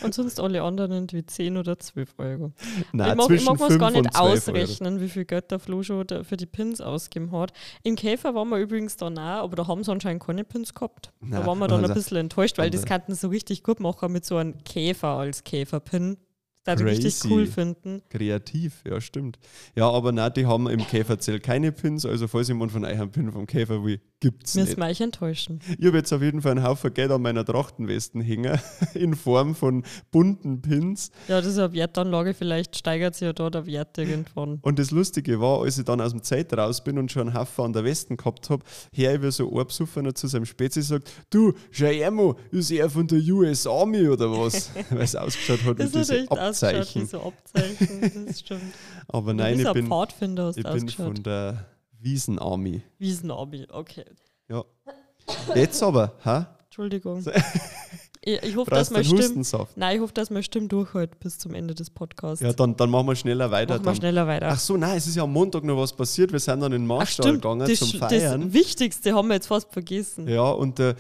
[0.03, 2.53] Und sonst alle anderen irgendwie 10 oder 12 Euro.
[2.93, 4.33] Nein, ich mag, ich mag 5 gar nicht 12 Euro.
[4.33, 7.53] ausrechnen, wie viel Geld der Flo schon da- für die Pins ausgegeben hat.
[7.83, 11.13] Im Käfer waren wir übrigens dann auch, aber da haben sie anscheinend keine Pins gehabt.
[11.21, 13.63] da Nein, waren wir dann also- ein bisschen enttäuscht, weil das könnten sie so richtig
[13.63, 16.17] gut machen mit so einem Käfer als Käferpin.
[16.67, 18.03] Ich richtig cool finden.
[18.09, 19.39] Kreativ, ja, stimmt.
[19.77, 23.11] Ja, aber nein, die haben im Käferzelt keine Pins, also falls jemand von euch einen
[23.11, 24.79] Pin vom Käfer will, gibt's Müssen nicht.
[24.79, 25.61] wir euch enttäuschen.
[25.79, 28.59] Ich habe jetzt auf jeden Fall einen Haufen Geld an meiner Trachtenwesten hängen,
[28.95, 31.11] in Form von bunten Pins.
[31.29, 34.59] Ja, das ist eine Wertanlage, vielleicht steigert sich ja da der Wert irgendwann.
[34.63, 37.39] Und das Lustige war, als ich dann aus dem Zeit raus bin und schon einen
[37.39, 41.11] Haufen an der Westen gehabt habe, her über so ein Besoffener zu seinem Spezi sagt,
[41.29, 44.71] du, Jaimo, ist er von der US Army oder was?
[44.91, 46.31] Weil es ausgeschaut hat Das wie diese
[46.63, 47.07] ausgeschaut wie Abzeichen.
[47.07, 48.75] so Abzeichen, das stimmt.
[49.09, 51.67] Aber Nein, ich bin, Pfadfinder hast ich bin von der
[52.01, 52.83] Wiesen Army.
[52.99, 54.05] Wiesenarmy, okay.
[54.49, 54.65] Ja.
[55.55, 56.59] Jetzt aber, ha?
[56.67, 57.25] Entschuldigung.
[58.27, 59.05] Ich, ich hoffe, dass Stimme.
[59.05, 59.77] Hustensaft?
[59.77, 62.43] Nein, ich hoffe, dass meine Stimme durchhält bis zum Ende des Podcasts.
[62.43, 63.75] Ja, dann, dann machen wir schneller weiter.
[63.75, 64.49] Machen wir schneller weiter.
[64.49, 66.33] Ach so, nein, es ist ja am Montag noch was passiert.
[66.33, 68.41] Wir sind dann in den Marstall stimmt, gegangen das, zum Feiern.
[68.41, 70.27] das Wichtigste haben wir jetzt fast vergessen.
[70.27, 70.95] Ja, und äh,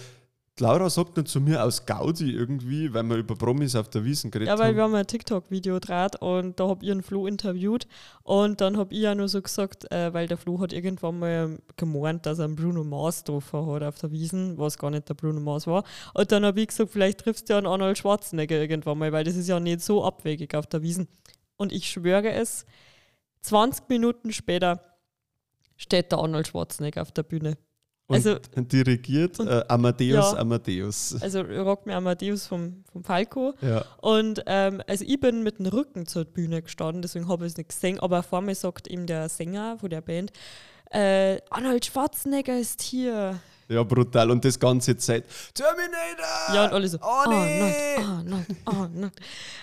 [0.61, 4.31] Laura sagt dann zu mir aus Gaudi irgendwie, weil wir über Promis auf der Wiesen
[4.31, 4.77] geredet Ja, weil haben.
[4.77, 7.89] wir haben ein TikTok-Video draht und da habe ich einen Flo interviewt
[8.23, 11.59] und dann habe ich ja nur so gesagt, äh, weil der Flo hat irgendwann mal
[11.77, 15.15] gemeint, dass er einen Bruno Mars getroffen hat auf der Wiesen, was gar nicht der
[15.15, 15.83] Bruno Mars war.
[16.15, 19.25] Und dann habe ich gesagt, vielleicht triffst du ja einen Arnold Schwarzenegger irgendwann mal, weil
[19.25, 21.09] das ist ja nicht so abwegig auf der Wiesen.
[21.57, 22.65] Und ich schwöre es,
[23.41, 24.81] 20 Minuten später
[25.77, 27.57] steht der Arnold Schwarzenegger auf der Bühne.
[28.07, 30.39] Und also- dirigiert äh, Amadeus Ja.
[30.39, 31.17] Amadeus.
[31.23, 33.55] Also rockt mir Amadeus vom, vom Falco.
[33.63, 33.85] Ja.
[34.03, 37.57] Und ähm, also ich bin mit dem Rücken zur Bühne gestanden, deswegen habe ich es
[37.57, 37.99] nicht gesehen.
[38.01, 40.33] Aber vor mir sagt ihm der Sänger von der Band,
[40.91, 43.41] äh, Arnold Schwarzenegger ist hier.
[43.69, 44.31] ja, brutal.
[44.31, 46.55] Und das ganze Zeit Terminator!
[46.55, 47.35] Ja, und alle so, Arnie!
[47.35, 49.13] Arnold, Arnold, Arnold.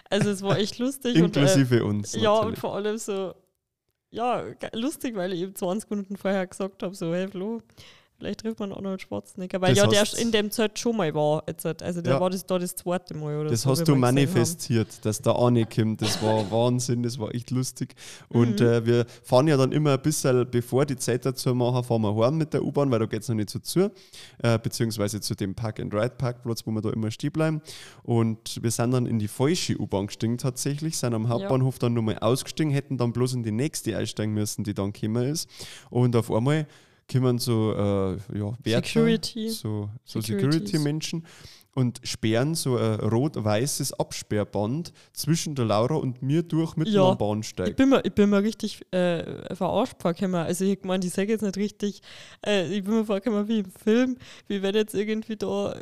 [0.09, 1.15] Also es war echt lustig.
[1.17, 2.15] und, Inklusive uns.
[2.15, 2.59] äh, ja, und natürlich.
[2.59, 3.33] vor allem so,
[4.09, 7.61] ja, lustig, weil ich eben 20 Minuten vorher gesagt habe, so, hey Flo,
[8.21, 9.59] vielleicht trifft man Arnold Schwarzenegger.
[9.61, 11.43] Weil Das ja, der in dem Zeit schon mal war.
[11.47, 11.81] Jetzt, halt.
[11.83, 12.19] also der Ja.
[12.21, 13.71] war das da das zweite Mal oder Das so.
[13.71, 14.15] hast du gesehen haben.
[14.15, 16.01] manifestiert, dass der Arne kommt.
[16.01, 17.95] Das war Wahnsinn, das war echt lustig.
[18.29, 18.65] Und Mhm.
[18.65, 22.15] äh, wir fahren ja dann immer ein bisschen, bevor die Zeit dazu machen, fahren wir
[22.15, 23.91] heim mit der U-Bahn, weil da geht es noch nicht so zu.
[24.43, 27.61] Äh, beziehungsweise zu dem Park-and-Ride-Parkplatz, wo wir da immer stehen bleiben.
[28.03, 32.19] Und wir sind dann in die falsche U-Bahn gestiegen tatsächlich, sind am Hauptbahnhof dann nochmal
[32.19, 35.49] ausgestiegen, hätten dann bloß in die nächste einsteigen müssen, die dann gekommen ist.
[35.89, 36.67] Und auf einmal
[37.11, 39.49] kommen so äh, ja, Wärter, Security.
[39.49, 40.21] so, so.
[40.21, 41.25] Security-Menschen
[41.73, 47.17] und sperren so ein rot-weißes Absperrband zwischen der Laura und mir durch mitten Ja, am
[47.17, 47.69] Bahnsteig.
[47.69, 50.35] Ich bin mir, ich bin mir richtig äh, verarscht vorgekommen.
[50.35, 52.01] Also ich meine, ich sage jetzt nicht richtig,
[52.45, 55.79] äh, ich bin mir vorgekommen wie im Film, wie wenn jetzt irgendwie da,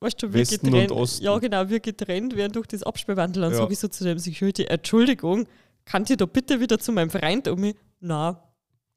[0.00, 1.24] weißt du, wir Westen und getrennt, Osten.
[1.24, 3.36] ja genau, wir getrennt werden durch das Absperrband.
[3.36, 3.58] Dann Ja.
[3.58, 5.46] sage ich so zu dem Security, Entschuldigung,
[5.84, 7.76] könnt ihr da bitte wieder zu meinem Freund um mich?
[8.00, 8.42] Na,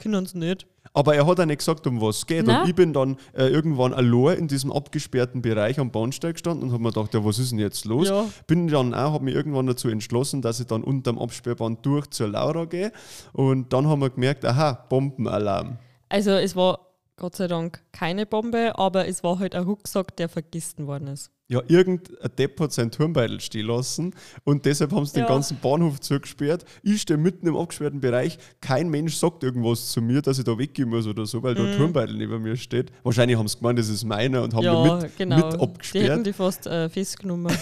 [0.01, 0.67] können sie nicht.
[0.93, 2.45] Aber er hat auch nicht gesagt, um was es geht.
[2.45, 2.61] Nein.
[2.61, 6.73] Und ich bin dann äh, irgendwann allein in diesem abgesperrten Bereich am Bahnsteig gestanden und
[6.73, 8.09] habe mir gedacht, ja, was ist denn jetzt los?
[8.09, 8.25] Ja.
[8.47, 12.27] Bin dann auch, habe mich irgendwann dazu entschlossen, dass ich dann unterm Absperrband durch zur
[12.27, 12.91] Laura gehe.
[13.31, 15.77] Und dann haben wir gemerkt, aha, Bombenalarm.
[16.09, 16.79] Also es war
[17.15, 21.29] Gott sei Dank keine Bombe, aber es war halt ein Rucksack, der vergessen worden ist.
[21.51, 25.27] Ja, irgendein Depp hat seinen Turmbeutel stehen lassen und deshalb haben sie den Ja.
[25.27, 26.63] ganzen Bahnhof zugesperrt.
[26.81, 28.37] Ich stehe mitten im abgesperrten Bereich.
[28.61, 31.65] Kein Mensch sagt irgendwas zu mir, dass ich da weggehen muss oder so, weil da
[31.65, 32.93] ein Turmbeutel neben mir steht.
[33.03, 34.65] Wahrscheinlich haben sie gemeint, das ist meiner und haben Mhm.
[34.65, 35.35] ja, ihn mit, genau.
[35.35, 36.25] mit die hätten abgesperrt.
[36.25, 37.51] die fast äh, festgenommen.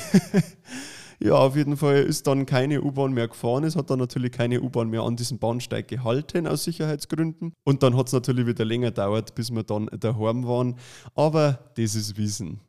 [1.21, 3.65] Ja, auf jeden Fall ist dann keine U-Bahn mehr gefahren.
[3.65, 7.51] Es hat dann natürlich keine U-Bahn mehr an diesem Bahnsteig gehalten aus Sicherheitsgründen.
[7.65, 10.75] Und dann hat es natürlich wieder länger gedauert, bis wir dann daheim waren.
[11.15, 12.61] Aber das ist Wiesen.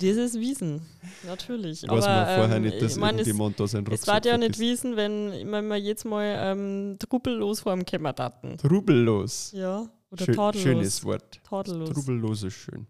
[0.00, 0.82] Dieses Wiesen,
[1.26, 1.82] natürlich.
[1.82, 3.26] Weiß aber, man vorher ähm, nicht, dass ich mein, es,
[3.70, 4.58] seinen es war ja nicht.
[4.58, 8.56] Wiesen, wenn, wenn wir jetzt mal ähm, trubellos vor dem Kämmer daten.
[8.58, 9.52] Trubellos.
[9.54, 10.62] Ja, oder Schön, tadellos.
[10.62, 11.40] schönes Wort.
[11.48, 11.90] Tadellos.
[11.90, 12.86] Trubellos ist schön.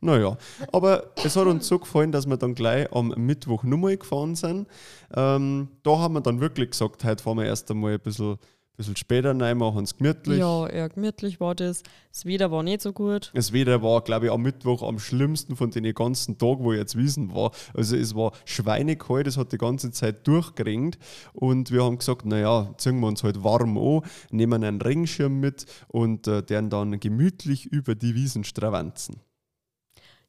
[0.00, 0.36] Naja,
[0.72, 4.66] aber es hat uns so gefallen, dass wir dann gleich am Mittwoch nochmal gefahren sind.
[5.14, 8.38] Ähm, da haben wir dann wirklich gesagt, heute fahren wir erst einmal ein bisschen,
[8.76, 10.38] bisschen später rein, machen es gemütlich.
[10.38, 11.82] Ja, eher gemütlich war das.
[12.10, 13.30] Das Wetter war nicht so gut.
[13.34, 16.78] Das Wetter war, glaube ich, am Mittwoch am schlimmsten von den ganzen Tagen, wo ich
[16.78, 17.52] jetzt wiesen war.
[17.74, 20.98] Also es war schweinekalt, es hat die ganze Zeit durchgeregnet
[21.32, 25.66] und wir haben gesagt, naja, ziehen wir uns halt warm an, nehmen einen Regenschirm mit
[25.88, 29.20] und äh, den dann gemütlich über die Wiesen stravanzen.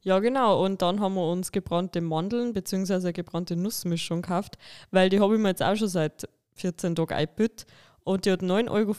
[0.01, 0.63] Ja, genau.
[0.63, 3.13] Und dann haben wir uns gebrannte Mandeln bzw.
[3.13, 4.58] gebrannte Nussmischung gekauft,
[4.91, 7.65] weil die habe ich mir jetzt auch schon seit 14 Tagen eingebüht.
[8.05, 8.93] Und die hat 9,50 Euro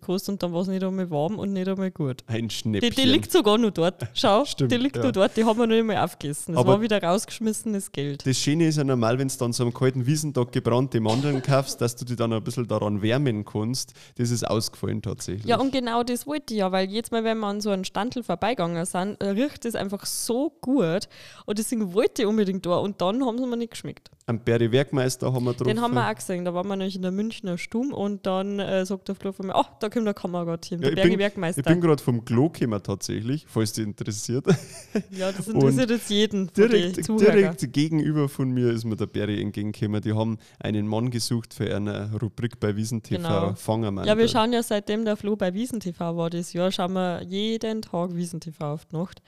[0.00, 2.24] gekostet und dann war es nicht einmal warm und nicht einmal gut.
[2.26, 2.90] Ein Die, Schnäppchen.
[2.94, 4.02] die liegt sogar noch dort.
[4.14, 5.02] Schau, Stimmt, die liegt ja.
[5.04, 5.36] noch dort.
[5.36, 6.54] Die haben wir noch nicht mal aufgegessen.
[6.54, 8.26] Das Aber- war wieder rausgeschmissenes Geld.
[8.26, 11.82] Das Schöne ist ja normal, wenn du dann so am kalten Wiesentag gebrannte Mandeln kaufst,
[11.82, 13.92] dass du dich dann ein bisschen daran wärmen kannst.
[14.16, 15.44] Das ist ausgefallen tatsächlich.
[15.44, 17.84] Ja, und genau das wollte ich ja, weil jetzt mal, wenn wir an so einen
[17.84, 21.08] Standel vorbeigegangen sind, äh, riecht es einfach so gut.
[21.44, 22.76] Und deswegen wollte ich unbedingt da.
[22.78, 24.10] Und dann haben sie mir nicht geschmeckt.
[24.28, 25.68] Am Berry Werkmeister haben wir drauf.
[25.68, 26.44] Den haben wir auch gesehen.
[26.44, 29.46] Da waren wir nämlich in der Münchner Stumm und dann äh, sagt der Flo von
[29.46, 31.60] mir, ach, da kommt der Kammergott-Team, ja, der bin, Werkmeister.
[31.60, 34.44] ich bin gerade vom Klo gekommen tatsächlich, falls dich interessiert.
[35.12, 40.02] ja, das interessiert jetzt jeden direkt, direkt gegenüber von mir ist mir der Berry entgegengekommen.
[40.02, 43.22] Die haben einen Mann gesucht für eine Rubrik bei Wiesen TV.
[43.22, 43.54] Genau.
[43.54, 44.08] Fangermann.
[44.08, 47.22] Ja, wir schauen ja seitdem der Flo bei Wiesen TV war das Jahr, schauen wir
[47.22, 49.22] jeden Tag Wiesen TV auf die Nacht.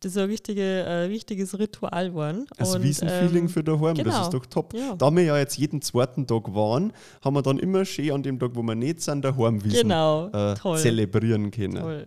[0.00, 2.46] Das ist ein richtige, äh, richtiges Ritual geworden.
[2.58, 4.22] Das Und, Wiesenfeeling ähm, für daheim, das genau.
[4.22, 4.74] ist doch top.
[4.74, 4.94] Ja.
[4.94, 6.92] Da wir ja jetzt jeden zweiten Tag waren,
[7.24, 10.28] haben wir dann immer schön an dem Tag, wo wir nicht sind, daheim Wiesen Genau,
[10.28, 10.78] äh, toll.
[10.78, 11.76] zelebrieren können.
[11.76, 12.06] Toll.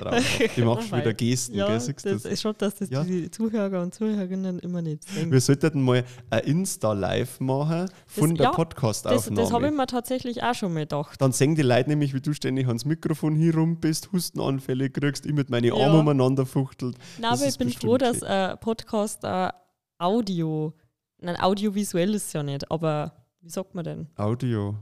[0.64, 1.80] Mache schon wieder Gesten, ja, gell?
[1.80, 2.32] Siehst du das das?
[2.32, 3.04] ist schon, dass das Ja.
[3.04, 5.30] die Zuhörer und Zuhörerinnen immer nicht sehen.
[5.30, 9.40] Wir sollten mal ein Insta-Live machen von Das- der ja, das Podcast-Aufnahme.
[9.42, 11.20] das habe ich mir tatsächlich auch schon mal gedacht.
[11.20, 15.32] Dann sehen die Leute nämlich, wie du ständig ans Mikrofon hier bist, Hustenanfälle kriegst, ich
[15.32, 15.72] mit meinen.
[15.72, 16.96] Armen umeinander fuchtelt.
[17.18, 19.50] Nein, Das aber ich bin froh, dass ein Podcast äh,
[19.98, 20.72] Audio,
[21.18, 24.06] nein, audiovisuell ist ja nicht, aber wie sagt man denn?
[24.16, 24.76] Audio.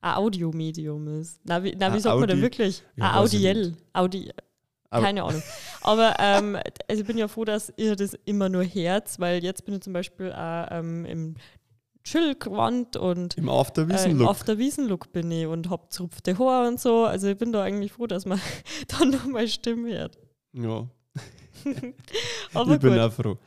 [0.00, 1.40] Ein Audiomedium ist.
[1.44, 2.82] Nein, wie, nein, wie sagt man denn Audi- wirklich?
[2.96, 3.74] Ja, Audiell.
[3.94, 4.30] Audi
[4.90, 5.42] Au- keine Ahnung.
[5.82, 6.56] Aber ähm,
[6.88, 9.80] also ich bin ja froh, dass ihr das immer nur Herz, weil jetzt bin ich
[9.80, 11.34] zum Beispiel auch ähm, im
[12.04, 14.28] Chill-Gewand und Im äh, Afterwiesen-Look.
[14.28, 17.04] auf der Wiesenlook bin ich und hab zerrupfte Haare und so.
[17.06, 18.38] Also ich bin da eigentlich froh, dass man
[18.88, 20.18] dann noch mal Stimme hört.
[20.52, 20.86] ja,
[22.74, 22.98] ich bin gut.
[22.98, 23.38] auch froh.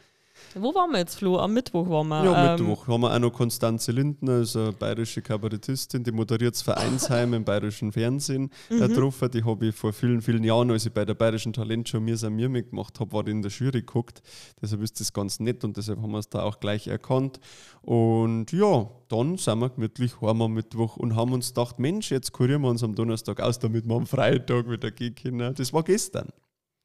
[0.56, 1.38] Wo waren wir jetzt, Flo?
[1.38, 2.23] Am Mittwoch waren wir.
[2.23, 6.56] Ja, ähm, Mittwoch haben wir auch noch Konstanze Lindner, ist eine bayerische Kabarettistin, die moderiert
[6.56, 8.82] das Vereinsheim im bayerischen Fernsehen Mhm.
[8.82, 9.30] äh, getroffen.
[9.32, 12.34] Die habe ich vor vielen, vielen Jahren, als ich bei der bayerischen Talentshow Mir sein
[12.36, 14.21] mir mitgemacht habe, war die in der Jury geguckt.
[14.60, 17.39] Deshalb ist das ganz nett und deshalb haben wir es da auch gleich erkannt.
[17.82, 22.32] Und ja, dann sind wir gemütlich heim am Mittwoch und haben uns gedacht, Mensch, jetzt
[22.32, 25.53] kurieren wir uns am Donnerstag aus, damit wir am Freitag wieder gehen können.
[25.53, 26.30] Das war gestern.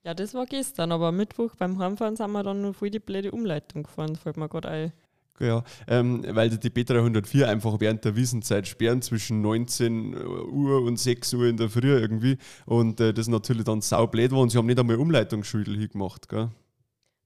[0.05, 3.31] Ja, das war gestern, aber Mittwoch beim Heimfahren sind wir dann nur voll die blöde
[3.31, 4.93] Umleitung gefahren, fällt mir gerade ein.
[5.39, 11.35] Ja, ähm, weil die B304 einfach während der Wiesenzeit sperren zwischen 19 Uhr und 6
[11.35, 12.37] Uhr in der Früh irgendwie.
[12.67, 16.29] Und äh, das natürlich dann saublöd war und sie haben nicht einmal Umleitungsschüttel hingemacht.
[16.29, 16.51] Gell?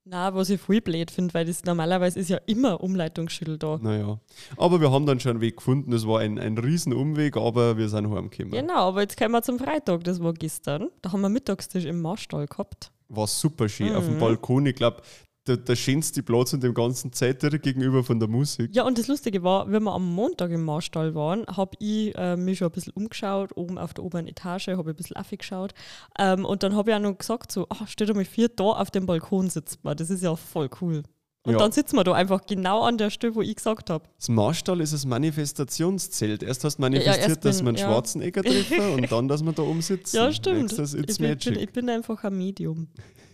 [0.09, 3.77] Na, was ich voll blöd finde, weil das normalerweise ist ja immer Umleitungsschüttel da.
[3.81, 4.19] Naja.
[4.55, 5.91] Aber wir haben dann schon einen Weg gefunden.
[5.91, 8.51] Es war ein, ein riesen Umweg, aber wir sind heimgekommen.
[8.51, 10.89] Genau, aber jetzt kommen wir zum Freitag, das war gestern.
[11.01, 12.91] Da haben wir Mittagstisch im Marstall gehabt.
[13.09, 14.19] War super schön auf dem Mhm.
[14.19, 14.65] Balkon.
[14.65, 15.01] Ich glaube,
[15.47, 18.75] der, der schönste Platz in dem ganzen Zeit direkt gegenüber von der Musik.
[18.75, 22.35] Ja, und das Lustige war, wenn wir am Montag im Marstall waren, habe ich äh,
[22.35, 25.73] mich schon ein bisschen umgeschaut, oben auf der oberen Etage, habe ein bisschen aufgeschaut.
[26.19, 28.91] Ähm, und dann habe ich auch noch gesagt, so, ach, steht mal vier da auf
[28.91, 29.95] dem Balkon sitzt man.
[29.97, 31.03] Das ist ja voll cool.
[31.43, 31.59] Und Ja.
[31.59, 34.03] dann sitzen wir da einfach genau an der Stelle, wo ich gesagt habe.
[34.17, 36.43] Das Marstall ist ein Manifestationszelt.
[36.43, 37.85] Erst hast du manifestiert, dass bin- wir einen ja.
[37.85, 40.17] Schwarzenegger treffen und dann, dass wir da oben sitzen.
[40.17, 40.77] Ja, stimmt.
[40.77, 42.87] Das it's ich, bin, ich bin einfach ein Medium.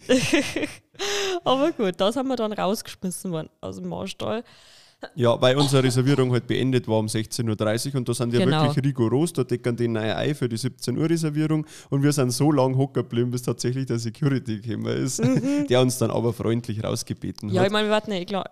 [1.44, 4.44] Aber gut, da sind wir dann rausgeschmissen worden aus dem Marstall.
[5.16, 8.46] Ja, weil unsere Reservierung halt beendet war um 16.30 Uhr und da sind die ja
[8.46, 8.64] Genau.
[8.66, 12.32] wirklich rigoros, da decken die neue ein für die 17 Uhr Reservierung und wir sind
[12.32, 15.22] so lang hocken geblieben, bis tatsächlich der Security gekommen ist,
[15.70, 17.56] der uns dann aber freundlich rausgebeten Mhm.
[17.56, 17.68] Ja, hat.
[17.68, 18.50] ich meine, wir warten ja eh ga-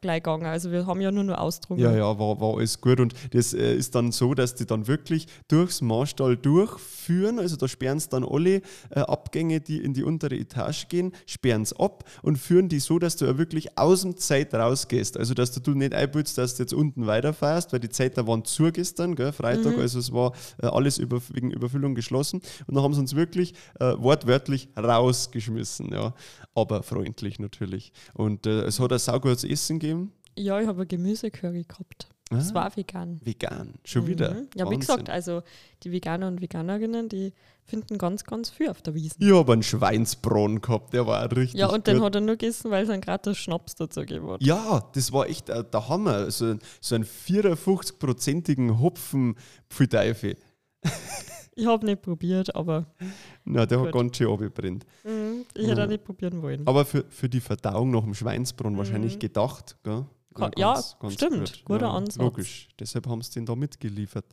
[0.00, 0.46] gleich gegangen.
[0.46, 1.80] Also wir haben ja nur noch ausdrungen.
[1.80, 3.00] Ja, ja, war, war alles gut.
[3.00, 7.38] Und das äh, ist dann so, dass die dann wirklich durchs Marstall durchführen.
[7.38, 8.56] Also da sperren sie dann alle
[8.90, 12.98] äh, Abgänge, die in die untere Etage gehen, sperren es ab und führen die so,
[12.98, 15.16] dass du ja wirklich aus dem Zeit rausgehst.
[15.16, 18.26] Also dass du, du nicht einbildest, dass du jetzt unten weiterfährst, weil die Zeit da
[18.26, 22.40] waren zu gestern, gell, Freitag, also es war äh, alles über, wegen Überfüllung geschlossen.
[22.66, 26.14] Und dann haben sie uns wirklich äh, wortwörtlich rausgeschmissen, ja.
[26.54, 27.92] Aber freundlich natürlich.
[28.14, 30.12] Und äh, es hat ein saugutes Essen gegeben.
[30.36, 32.08] Ja, ich habe ein Gemüsecurry gehabt.
[32.36, 32.54] Das Ah.
[32.54, 33.20] war vegan.
[33.24, 34.34] Vegan, schon wieder.
[34.34, 34.48] Mhm.
[34.54, 35.42] Ja, wie gesagt, also
[35.82, 37.32] die Veganer und Veganerinnen, die
[37.64, 39.16] finden ganz, ganz viel auf der Wiesn.
[39.22, 41.58] Ich habe einen Schweinsbraten gehabt, der war richtig.
[41.58, 42.06] Ja, und den gut.
[42.06, 44.42] hat er nur gegessen, weil es einen gratis Schnaps dazu gegeben hat.
[44.42, 46.30] Ja, das war echt äh, der Hammer.
[46.30, 50.36] So, ein- so einen 54-prozentigen Hopfen-Pfeiteufel.
[51.56, 52.84] Ich habe nicht probiert, aber
[53.44, 53.94] Na, der hat Gut.
[53.94, 54.84] ganz schön abgebrennt.
[55.04, 56.66] mhm, ich hätte auch nicht probieren wollen.
[56.66, 59.76] Aber für, für die Verdauung nach dem Schweinsbraten wahrscheinlich gedacht.
[59.84, 60.04] Gell?
[60.34, 61.64] Ka- ja, stimmt.
[61.64, 62.16] Guter Ansatz.
[62.16, 62.68] Logisch.
[62.78, 64.24] Deshalb haben sie den da mitgeliefert.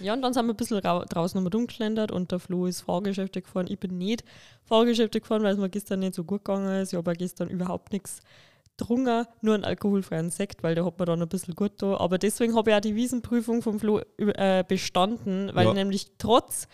[0.00, 2.80] Ja, und dann sind wir ein bisschen rau draußen nochmal rumgeschlendert und der Flo ist
[2.82, 3.66] Fahrgeschäfte gefahren.
[3.68, 4.24] Ich bin nicht
[4.64, 6.92] Fahrgeschäfte gefahren, weil es mir gestern nicht so gut gegangen ist.
[6.92, 8.20] Ich habe gestern überhaupt nichts
[8.76, 11.96] getrunken, nur einen alkoholfreien Sekt, weil der hat mir dann ein bisschen gut da.
[11.98, 15.74] Aber deswegen habe ich auch die Wiesenprüfung vom Flo äh, bestanden, weil Ja.
[15.74, 16.66] nämlich trotz,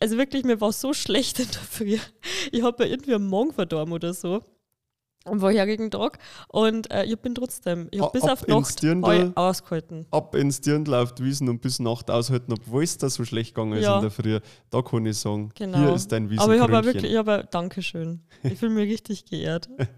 [0.00, 1.98] also wirklich, mir war so schlecht in der Früh.
[2.50, 4.42] Ich habe mir irgendwie am Morgen verdorben oder so.
[5.26, 6.18] Am vorherigen Tag.
[6.48, 9.32] Und äh, ich bin trotzdem, ich habe bis ab auf Nacht Dirndl.
[9.34, 10.06] ausgehalten.
[10.10, 13.54] Ab ins Dirndl auf die Wiesen und bis Nacht aushalten, obwohl es da so schlecht
[13.54, 13.96] gegangen ist Ja.
[13.96, 14.40] in der Früh.
[14.70, 15.78] Da kann ich sagen, Genau.
[15.78, 18.22] hier ist dein Aber ich habe wirklich, ich habe Dankeschön.
[18.42, 19.68] Ich fühle mich richtig geehrt.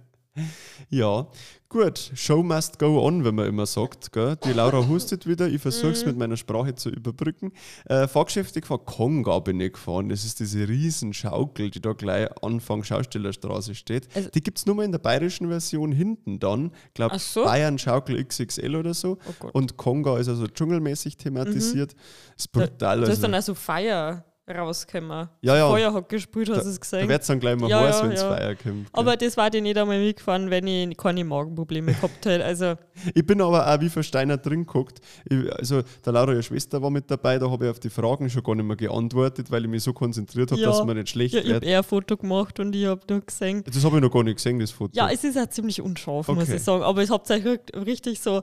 [0.89, 1.27] Ja,
[1.69, 2.11] gut.
[2.15, 4.13] Show must go on, wenn man immer sagt.
[4.13, 4.37] Gell?
[4.45, 5.49] Die Laura hustet wieder.
[5.49, 5.93] Ich versuche Mhm.
[5.93, 7.53] es mit meiner Sprache zu überbrücken.
[7.87, 10.09] Äh, Fahrgeschäfte gefahren, Konga bin ich gefahren.
[10.09, 14.09] Das ist diese riesen Schaukel, die da gleich Anfang Schaustellerstraße steht.
[14.15, 16.73] Also- die gibt es nur mal in der bayerischen Version hinten dann.
[16.89, 17.45] Ich glaube, so.
[17.45, 19.19] Bayern Schaukel XXL oder so.
[19.43, 19.49] Oh.
[19.53, 21.95] Und Konga ist also dschungelmäßig thematisiert.
[22.37, 22.99] Ist Da, brutal.
[22.99, 25.29] da ist also, dann auch so Feuer rausgekommen.
[25.43, 25.69] Ja, ja.
[25.69, 27.09] Feuer hat gesprüht, hast du es da gesehen?
[27.09, 28.29] wird es dann gleich mal Ja, heiß, ja, wenn es ja.
[28.35, 28.89] Feier kommt.
[28.93, 32.45] Aber das war die nicht einmal mitgefahren, wenn ich keine Magenprobleme gehabt hätte.
[32.45, 32.75] Also,
[33.15, 35.01] Ich bin aber auch wie versteinert drin geguckt.
[35.29, 38.29] Ich, also, der Laura, ihre Schwester, war mit dabei, da habe ich auf die Fragen
[38.31, 40.69] schon gar nicht mehr geantwortet, weil ich mich so konzentriert habe, Ja.
[40.69, 41.65] dass mir nicht schlecht ja, ich habe wird.
[41.65, 43.63] eher ein Foto gemacht und ich habe nur gesehen.
[43.65, 44.93] Das habe ich noch gar nicht gesehen, das Foto.
[44.95, 46.57] Ja, es ist auch ziemlich unscharf, muss Okay.
[46.57, 46.83] ich sagen.
[46.83, 48.43] Aber es habt euch ri- richtig so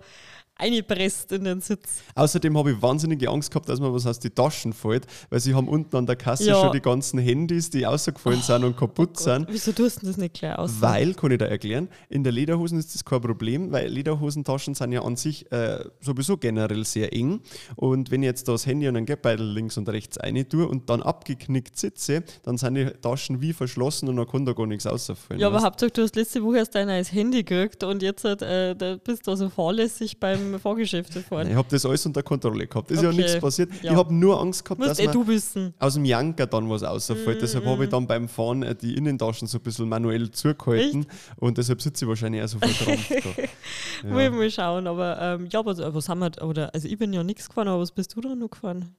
[0.57, 1.99] eingepresst in den Sitz.
[2.15, 5.53] Außerdem habe ich wahnsinnige Angst gehabt, dass mir was aus die Taschen fällt, weil sie
[5.53, 6.61] haben unten an der Kasse Ja.
[6.61, 9.47] schon die ganzen Handys, die rausgefallen sind und kaputt sind.
[9.49, 10.79] Wieso tust du das nicht gleich aus?
[10.79, 14.91] Weil, kann ich da erklären, in der Lederhosen ist das kein Problem, weil Lederhosentaschen sind
[14.93, 17.41] ja an sich äh, sowieso generell sehr eng.
[17.75, 20.67] Und wenn ich jetzt da das Handy und einen Geldbeutel links und rechts rein tue
[20.67, 24.67] und dann abgeknickt sitze, dann sind die Taschen wie verschlossen und dann kann da gar
[24.67, 25.39] nichts rausfallen.
[25.39, 25.61] Ja, aber?
[25.61, 29.31] Hauptsache, du hast letzte Woche erst dein neues Handy gekriegt und jetzt äh, bist du
[29.31, 31.49] also fahrlässig beim Fahrgeschäfte fahren.
[31.49, 32.89] ich habe das alles unter Kontrolle gehabt.
[32.91, 33.17] Es ist ja Okay.
[33.17, 33.69] nichts passiert.
[33.81, 33.91] Ja.
[33.91, 35.73] Ich habe nur Angst gehabt, Musst dass eh man du wissen.
[35.79, 37.41] aus dem Janker dann was rausfällt.
[37.41, 41.05] Deshalb habe ich dann beim Fahren äh, die Innentaschen so ein bisschen manuell zugehalten
[41.37, 43.09] und deshalb sitze ich wahrscheinlich auch so verkrampft
[44.03, 44.09] da.
[44.09, 47.11] Muss ich mal schauen, aber ähm, ja, aber was haben wir, oder, also ich bin
[47.13, 48.95] ja nichts gefahren, aber was bist du da noch gefahren?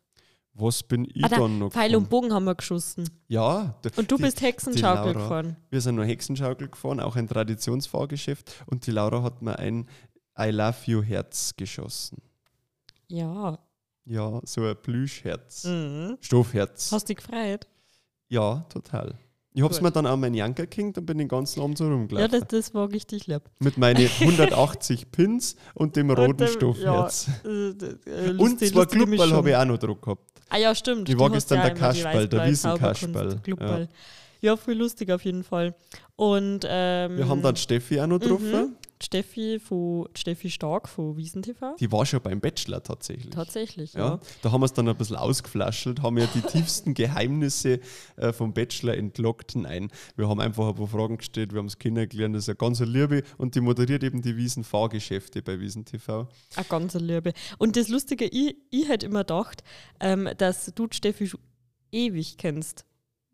[0.58, 2.02] Was bin ich Ah, da, dann noch Pfeil gefahren?
[2.04, 3.04] und Bogen haben wir geschossen.
[3.28, 3.74] Ja.
[3.84, 5.56] d- Und du die- bist Hexenschaukel gefahren.
[5.68, 9.86] Wir sind noch Hexenschaukel gefahren, auch ein Traditionsfahrgeschäft und die Laura hat mir ein
[10.38, 12.18] I Love You Herz geschossen.
[13.08, 13.58] Ja.
[14.04, 15.64] Ja, so ein Plüschherz.
[15.64, 16.18] Mhm.
[16.20, 16.92] Stoffherz.
[16.92, 17.66] Hast dich gefreut?
[18.28, 19.14] ja, total.
[19.52, 19.84] Ich hab's Gut.
[19.84, 22.30] mir dann an meinen Janker gehängt und bin den ganzen Abend so Ja, rumgelaufen.
[22.30, 23.40] das, das war richtig lieb.
[23.58, 27.28] Mit meinen 180 Pins und dem roten Und, ähm, Stoffherz.
[27.42, 27.68] Ja, äh,
[28.28, 29.32] äh, und zwei Clubball Mischung.
[29.32, 30.22] habe ich auch noch drauf gehabt.
[30.50, 31.08] Ah ja, stimmt.
[31.08, 33.38] Ich Du war gestern ja der Kasperl, der Wiesenkasperl.
[33.42, 33.88] Clubball.
[34.42, 34.56] Ja.
[34.58, 35.74] voll lustig auf jeden Fall.
[36.16, 38.76] Und ähm, Wir haben dann Steffi auch noch getroffen.
[38.82, 41.76] die Steffi, von, Steffi Stark von Wiesen TV.
[41.78, 43.30] Die war schon beim Bachelor tatsächlich.
[43.30, 44.00] Tatsächlich, ja.
[44.00, 47.80] Ja, da haben wir es dann ein bisschen ausgeflaschelt, haben ja die tiefsten Geheimnisse
[48.16, 49.54] äh, vom Bachelor entlockt.
[49.56, 52.56] Nein, wir haben einfach ein paar Fragen gestellt, wir haben es kennengelernt, das ist eine
[52.56, 56.28] ganz Liebe und die moderiert eben die Wiesen-Fahrgeschäfte bei Wiesen TV.
[56.54, 57.32] Eine ganze Liebe.
[57.58, 59.62] Und das Lustige, ich, ich hätte immer gedacht,
[60.00, 61.40] ähm, dass du Steffi schon
[61.92, 62.84] ewig kennst.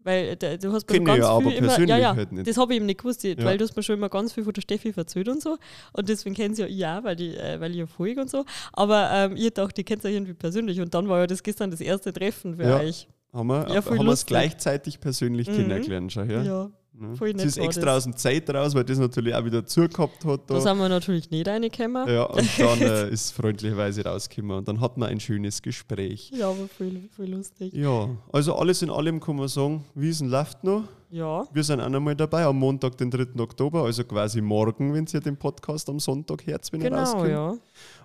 [0.04, 2.16] Weil äh, du hast mir Kenne ganz ich ja, aber viel immer, persönlich ja, ja,
[2.16, 2.46] halt nicht.
[2.48, 3.36] das habe ich eben nicht gewusst, Ja.
[3.44, 5.56] weil du hast mir schon immer ganz viel von der Steffi erzählt und so.
[5.92, 8.30] Und deswegen kennen sie ja ich auch, weil, die, äh, weil ich ja folge und
[8.30, 8.44] so.
[8.72, 10.80] Aber ähm, ich dachte, die kennt ja irgendwie persönlich.
[10.80, 12.78] Und dann war ja das gestern das erste Treffen für Ja.
[12.80, 13.06] euch.
[13.32, 15.54] Haben wir Ja, haben wir es gleichzeitig persönlich Mhm.
[15.54, 16.42] kennengelernt schon, ja?
[16.42, 17.14] Ja, Ja.
[17.14, 17.96] voll Sie ist extra das.
[17.98, 20.40] aus dem Zeit raus, weil das natürlich auch wieder zugehabt hat.
[20.46, 20.60] da Da.
[20.60, 22.06] sind wir natürlich nicht reingekommen.
[22.08, 26.30] Ja, und dann äh, ist freundlicherweise rausgekommen und dann hatten wir ein schönes Gespräch.
[26.34, 27.72] Ja, aber voll, voll lustig.
[27.72, 30.84] Ja, also alles in allem kann man sagen, Wiesen läuft noch.
[31.10, 33.38] Ja, Wir sind auch noch mal dabei am Montag, den 3.
[33.40, 37.28] Oktober, also quasi morgen, wenn ihr den Podcast am Sonntag hört, wenn er genau, rauskommt.
[37.28, 37.54] ja.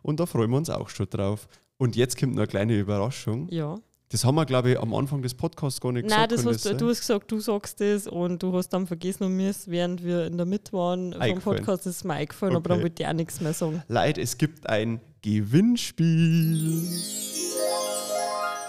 [0.02, 1.48] Und da freuen wir uns auch schon drauf.
[1.78, 3.48] Und jetzt kommt noch eine kleine Überraschung.
[3.50, 3.76] Ja.
[4.10, 6.32] Das haben wir, glaube ich, am Anfang des Podcasts gar nicht Nein, gesagt.
[6.32, 9.26] das kann hast, du du hast gesagt, du sagst das und du hast dann vergessen
[9.26, 11.40] und mir ist, während wir in der Mitte waren vom.
[11.42, 12.84] Podcast, ist mir eingefallen, aber dann Okay.
[12.84, 13.84] wollte ich auch nichts mehr sagen.
[13.90, 16.82] Leid, es gibt ein Gewinnspiel.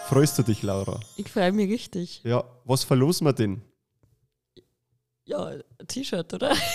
[0.09, 0.98] Freust du dich, Laura?
[1.16, 2.20] Ich freue mich richtig.
[2.24, 3.62] Ja, was verlosen wir denn?
[5.24, 6.53] Ja, ein T-Shirt, oder?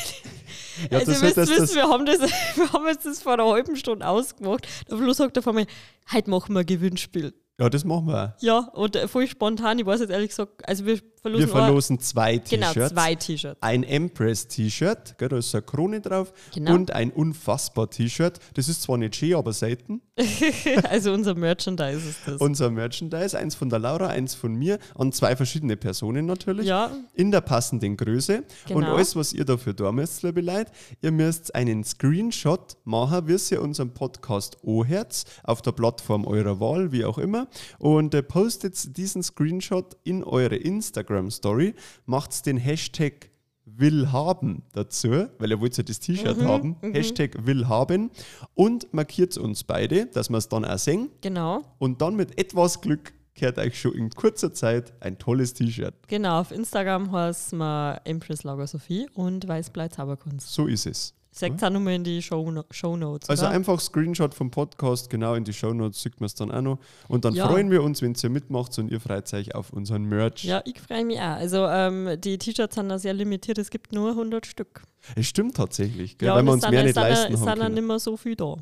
[0.89, 2.19] Ja, also das ihr müsst wird das- wissen, wir haben, das,
[2.55, 4.67] wir haben jetzt das vor einer halben Stunde ausgemacht.
[4.89, 5.67] Der Flo sagt auf einmal,
[6.11, 7.31] heute machen wir ein Gewinnspiel.
[7.59, 8.41] Ja, das machen wir auch.
[8.41, 11.99] Ja, und äh, voll spontan, ich weiß jetzt ehrlich gesagt, also wir verlosen, Wir verlosen
[11.99, 12.93] zwei auch, genau, T-Shirts.
[12.93, 13.61] zwei T-Shirts.
[13.61, 16.31] Ein Empress-T-Shirt, da ist eine Krone drauf.
[16.53, 16.73] Genau.
[16.75, 18.39] Und ein Unfassbar-T-Shirt.
[18.53, 20.01] Das ist zwar nicht schön, aber selten.
[20.89, 22.39] also unser Merchandise ist das.
[22.39, 26.67] Unser Merchandise, eins von der Laura, eins von mir, an zwei verschiedene Personen natürlich.
[26.67, 28.43] ja, In der passenden Größe.
[28.69, 28.95] Und Genau.
[28.95, 33.61] alles, was ihr dafür da müsst, liebe Leute, ihr müsst einen Screenshot machen, wie ihr
[33.61, 37.47] unseren Podcast anhört, auf der Plattform eurer Wahl, wie auch immer.
[37.79, 40.55] Und äh, postet diesen Screenshot in eure
[41.13, 43.29] Instagram-Story, macht den Hashtag
[43.65, 48.11] will haben dazu, weil ihr wollt ja das T-Shirt Mhm, haben, Hashtag will haben
[48.55, 51.61] und markiert uns beide, dass wir es dann auch sehen genau.
[51.79, 55.93] und dann mit etwas Glück kehrt euch schon in kurzer Zeit ein tolles T-Shirt.
[56.07, 60.53] Genau, auf Instagram heißt man Empress Lager Sophie und Weißblei Zauberkunst.
[60.53, 61.15] So ist es.
[61.35, 63.27] Sagt auch nochmal in die Show, Show Notes.
[63.29, 63.55] Also oder?
[63.55, 66.77] einfach Screenshot vom Podcast, genau in die Shownotes, sieht man es dann auch noch.
[67.07, 67.47] Und dann Ja.
[67.47, 70.43] freuen wir uns, wenn ihr mitmacht und ihr freut euch auf unseren Merch.
[70.43, 71.23] Ja, ich freue mich auch.
[71.37, 74.83] Also ähm, die T-Shirts sind da sehr limitiert, es gibt nur 100 Stück.
[75.15, 77.33] Es stimmt tatsächlich, gell, ja, weil wir uns es mehr sind- nicht es sind- leisten
[77.33, 77.75] Es haben sind dann können.
[77.75, 78.55] nicht mehr so viel da.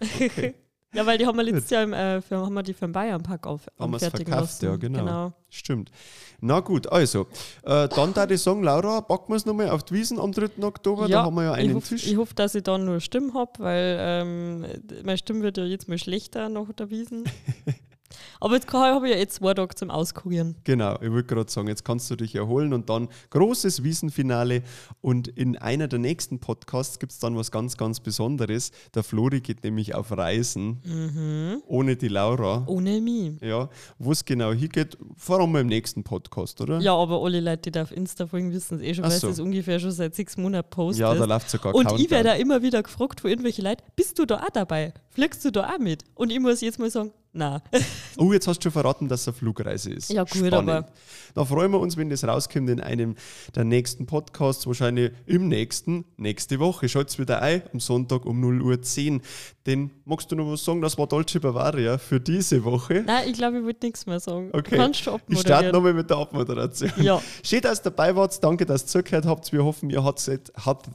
[0.94, 2.92] ja, weil die haben wir letztes Jahr im, äh, für, haben wir die für den
[2.92, 4.64] Bayern-Pack auf, Haben anfertigen verkauft, lassen.
[4.66, 4.98] ja, genau.
[4.98, 5.32] genau.
[5.50, 5.90] Stimmt.
[6.40, 7.26] Na gut, also,
[7.64, 10.62] äh, dann da ich sagen, Laura, packen wir es nochmal auf die Wiesen am 3.
[10.62, 12.06] Oktober, da haben wir ja ich einen hoffe, Tisch.
[12.06, 14.66] ich hoffe, dass ich dann nur Stimme habe, weil ähm,
[15.04, 17.24] meine Stimme wird ja jetzt mal schlechter nach der Wiesen.
[18.40, 20.56] Aber jetzt habe ich ja jetzt zwei Tage zum Auskurieren.
[20.64, 24.62] Genau, ich wollte gerade sagen, jetzt kannst du dich erholen und dann großes Wiesenfinale.
[25.00, 28.70] Und in einer der nächsten Podcasts gibt es dann was ganz, ganz Besonderes.
[28.94, 32.64] Der Flori geht nämlich auf Reisen ohne die Laura.
[32.66, 33.40] Ohne mich.
[33.40, 36.78] Ja, wo es genau hingeht, vor allem im nächsten Podcast, oder?
[36.80, 39.18] Ja, aber alle Leute, die da auf Insta folgen, wissen es eh schon, Ach weil
[39.18, 39.28] so.
[39.28, 41.00] es das ungefähr schon seit sechs Monaten postet.
[41.00, 42.04] Ja, da läuft sogar Und Countdown.
[42.04, 44.92] ich werde da immer wieder gefragt von irgendwelchen Leuten, bist du da auch dabei?
[45.10, 46.04] Fliegst du da auch mit?
[46.14, 47.60] Und ich muss jetzt mal sagen, nein.
[48.20, 50.10] Oh, jetzt hast du schon verraten, dass es eine Flugreise ist.
[50.10, 50.54] Ja, gut, Spannend.
[50.70, 50.88] aber-
[51.34, 53.14] Da freuen wir uns, wenn das rauskommt in einem
[53.54, 56.88] der nächsten Podcasts, wahrscheinlich im nächsten, nächste Woche.
[56.88, 59.22] Schalt's wieder ein, am Sonntag um 0 Uhr 10.
[59.66, 60.80] Denn magst du noch was sagen?
[60.82, 63.04] Das war Dolce Bavaria für diese Woche.
[63.06, 64.48] Nein, ich glaube, ich wollte nichts mehr sagen.
[64.52, 64.70] Okay.
[64.76, 66.90] Du kannst schon Ich starte nochmal mit der Abmoderation.
[66.96, 67.22] Ja.
[67.44, 68.42] Schön, dass ihr dabei wart.
[68.42, 69.52] Danke, dass ihr zugehört habt.
[69.52, 70.88] Wir hoffen, ihr hattet, hat,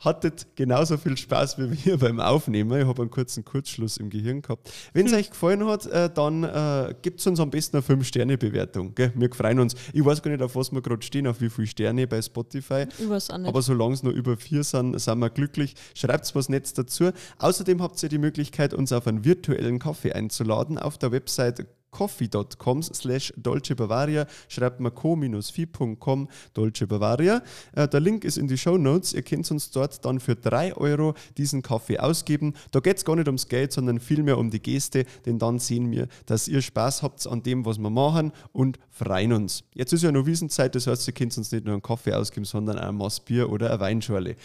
[0.00, 2.80] hattet genauso viel Spaß wie wir beim Aufnehmen.
[2.80, 4.72] Ich habe einen kurzen Kurzschluss im Gehirn gehabt.
[4.92, 8.94] Wenn es euch gefallen hat, äh, dann äh, gebt uns am besten eine 5-Sterne-Bewertung.
[8.94, 9.12] gell?
[9.14, 9.74] Wir freuen uns.
[9.92, 12.86] Ich weiß gar nicht, auf was wir gerade stehen, auf wie viele Sterne bei Spotify.
[12.98, 13.48] Ich weiß auch nicht.
[13.48, 15.74] Aber solange es nur über vier sind, sind wir glücklich.
[15.94, 17.10] Schreibt was Netz dazu.
[17.38, 22.82] Außerdem habt ihr die Möglichkeit, uns auf einen virtuellen Kaffee einzuladen auf der Website coffee.com
[22.82, 24.26] slash Dolce Bavaria.
[24.48, 27.42] Schreibt mal co-fi.com Dolce Bavaria.
[27.72, 29.12] Äh, der Link ist in die Show Notes.
[29.12, 32.54] Ihr könnt uns dort dann für 3 Euro diesen Kaffee ausgeben.
[32.70, 35.90] Da geht es gar nicht ums Geld, sondern vielmehr um die Geste, denn dann sehen
[35.90, 39.64] wir, dass ihr Spaß habt an dem, was wir machen und freuen uns.
[39.74, 42.44] Jetzt ist ja noch Wiesenzeit, das heißt, ihr könnt uns nicht nur einen Kaffee ausgeben,
[42.44, 44.30] sondern auch ein Maß Bier oder eine Weinschorle.
[44.30, 44.36] Äh,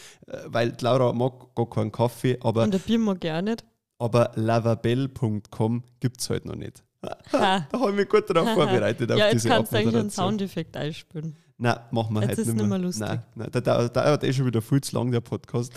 [0.47, 3.63] weil Laura mag gar keinen Kaffee, aber, Und der Bier mag ich auch nicht.
[3.99, 6.83] aber lavabell.com gibt es halt noch nicht.
[7.31, 10.09] Da habe ich mich gut darauf vorbereitet, auf ja, jetzt diese kannst du eigentlich einen.
[10.09, 11.35] Soundeffekt einspielen.
[11.63, 12.79] Nein, machen wir Jetzt heute ist nicht nicht mehr.
[12.79, 13.07] mehr lustig.
[13.07, 15.71] Nein, nein, der dauert, dauert eh schon wieder viel zu lang, der Podcast.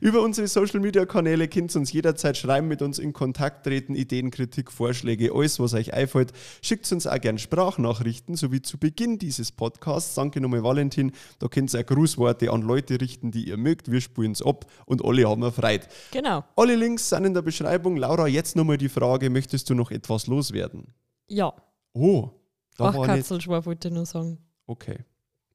[0.00, 3.94] Über unsere Social Media Kanäle könnt ihr uns jederzeit schreiben, mit uns in Kontakt treten,
[3.94, 6.32] Ideen, Kritik, Vorschläge, alles, was euch einfällt.
[6.62, 10.14] Schickt uns auch gerne Sprachnachrichten, so wie zu Beginn dieses Podcasts.
[10.14, 11.12] Danke nochmal, Valentin.
[11.38, 13.90] Da könnt ihr auch Grußworte an Leute richten, die ihr mögt.
[13.92, 15.86] Wir spielen es ab und alle haben erfreut.
[16.12, 16.44] Genau.
[16.56, 17.98] Alle Links sind in der Beschreibung.
[17.98, 20.94] Laura, jetzt nochmal die Frage: Möchtest du noch etwas loswerden?
[21.28, 21.52] Ja.
[21.92, 22.30] Oh,
[22.78, 23.00] da war nicht.
[23.06, 24.38] Bachkatzelschwar wollte ich nur sagen.
[24.66, 24.98] Okay,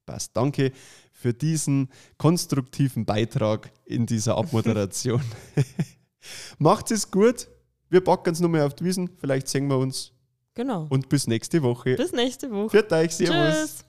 [0.04, 0.36] passt.
[0.36, 0.72] Danke
[1.12, 1.88] für diesen
[2.18, 5.22] konstruktiven Beitrag in dieser Abmoderation.
[6.58, 7.48] Macht es gut.
[7.88, 9.10] Wir packen es nochmal auf die Wiesen.
[9.18, 10.12] Vielleicht sehen wir uns.
[10.54, 10.86] Genau.
[10.90, 11.96] Und bis nächste Woche.
[11.96, 12.70] Bis nächste Woche.
[12.70, 13.56] Für euch, Servus.
[13.60, 13.84] Tschüss.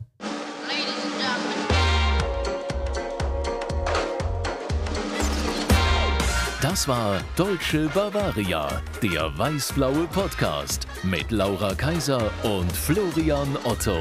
[6.61, 13.97] Das war Deutsche Bavaria, der weißblaue Podcast mit Laura Kaiser und Florian Otto.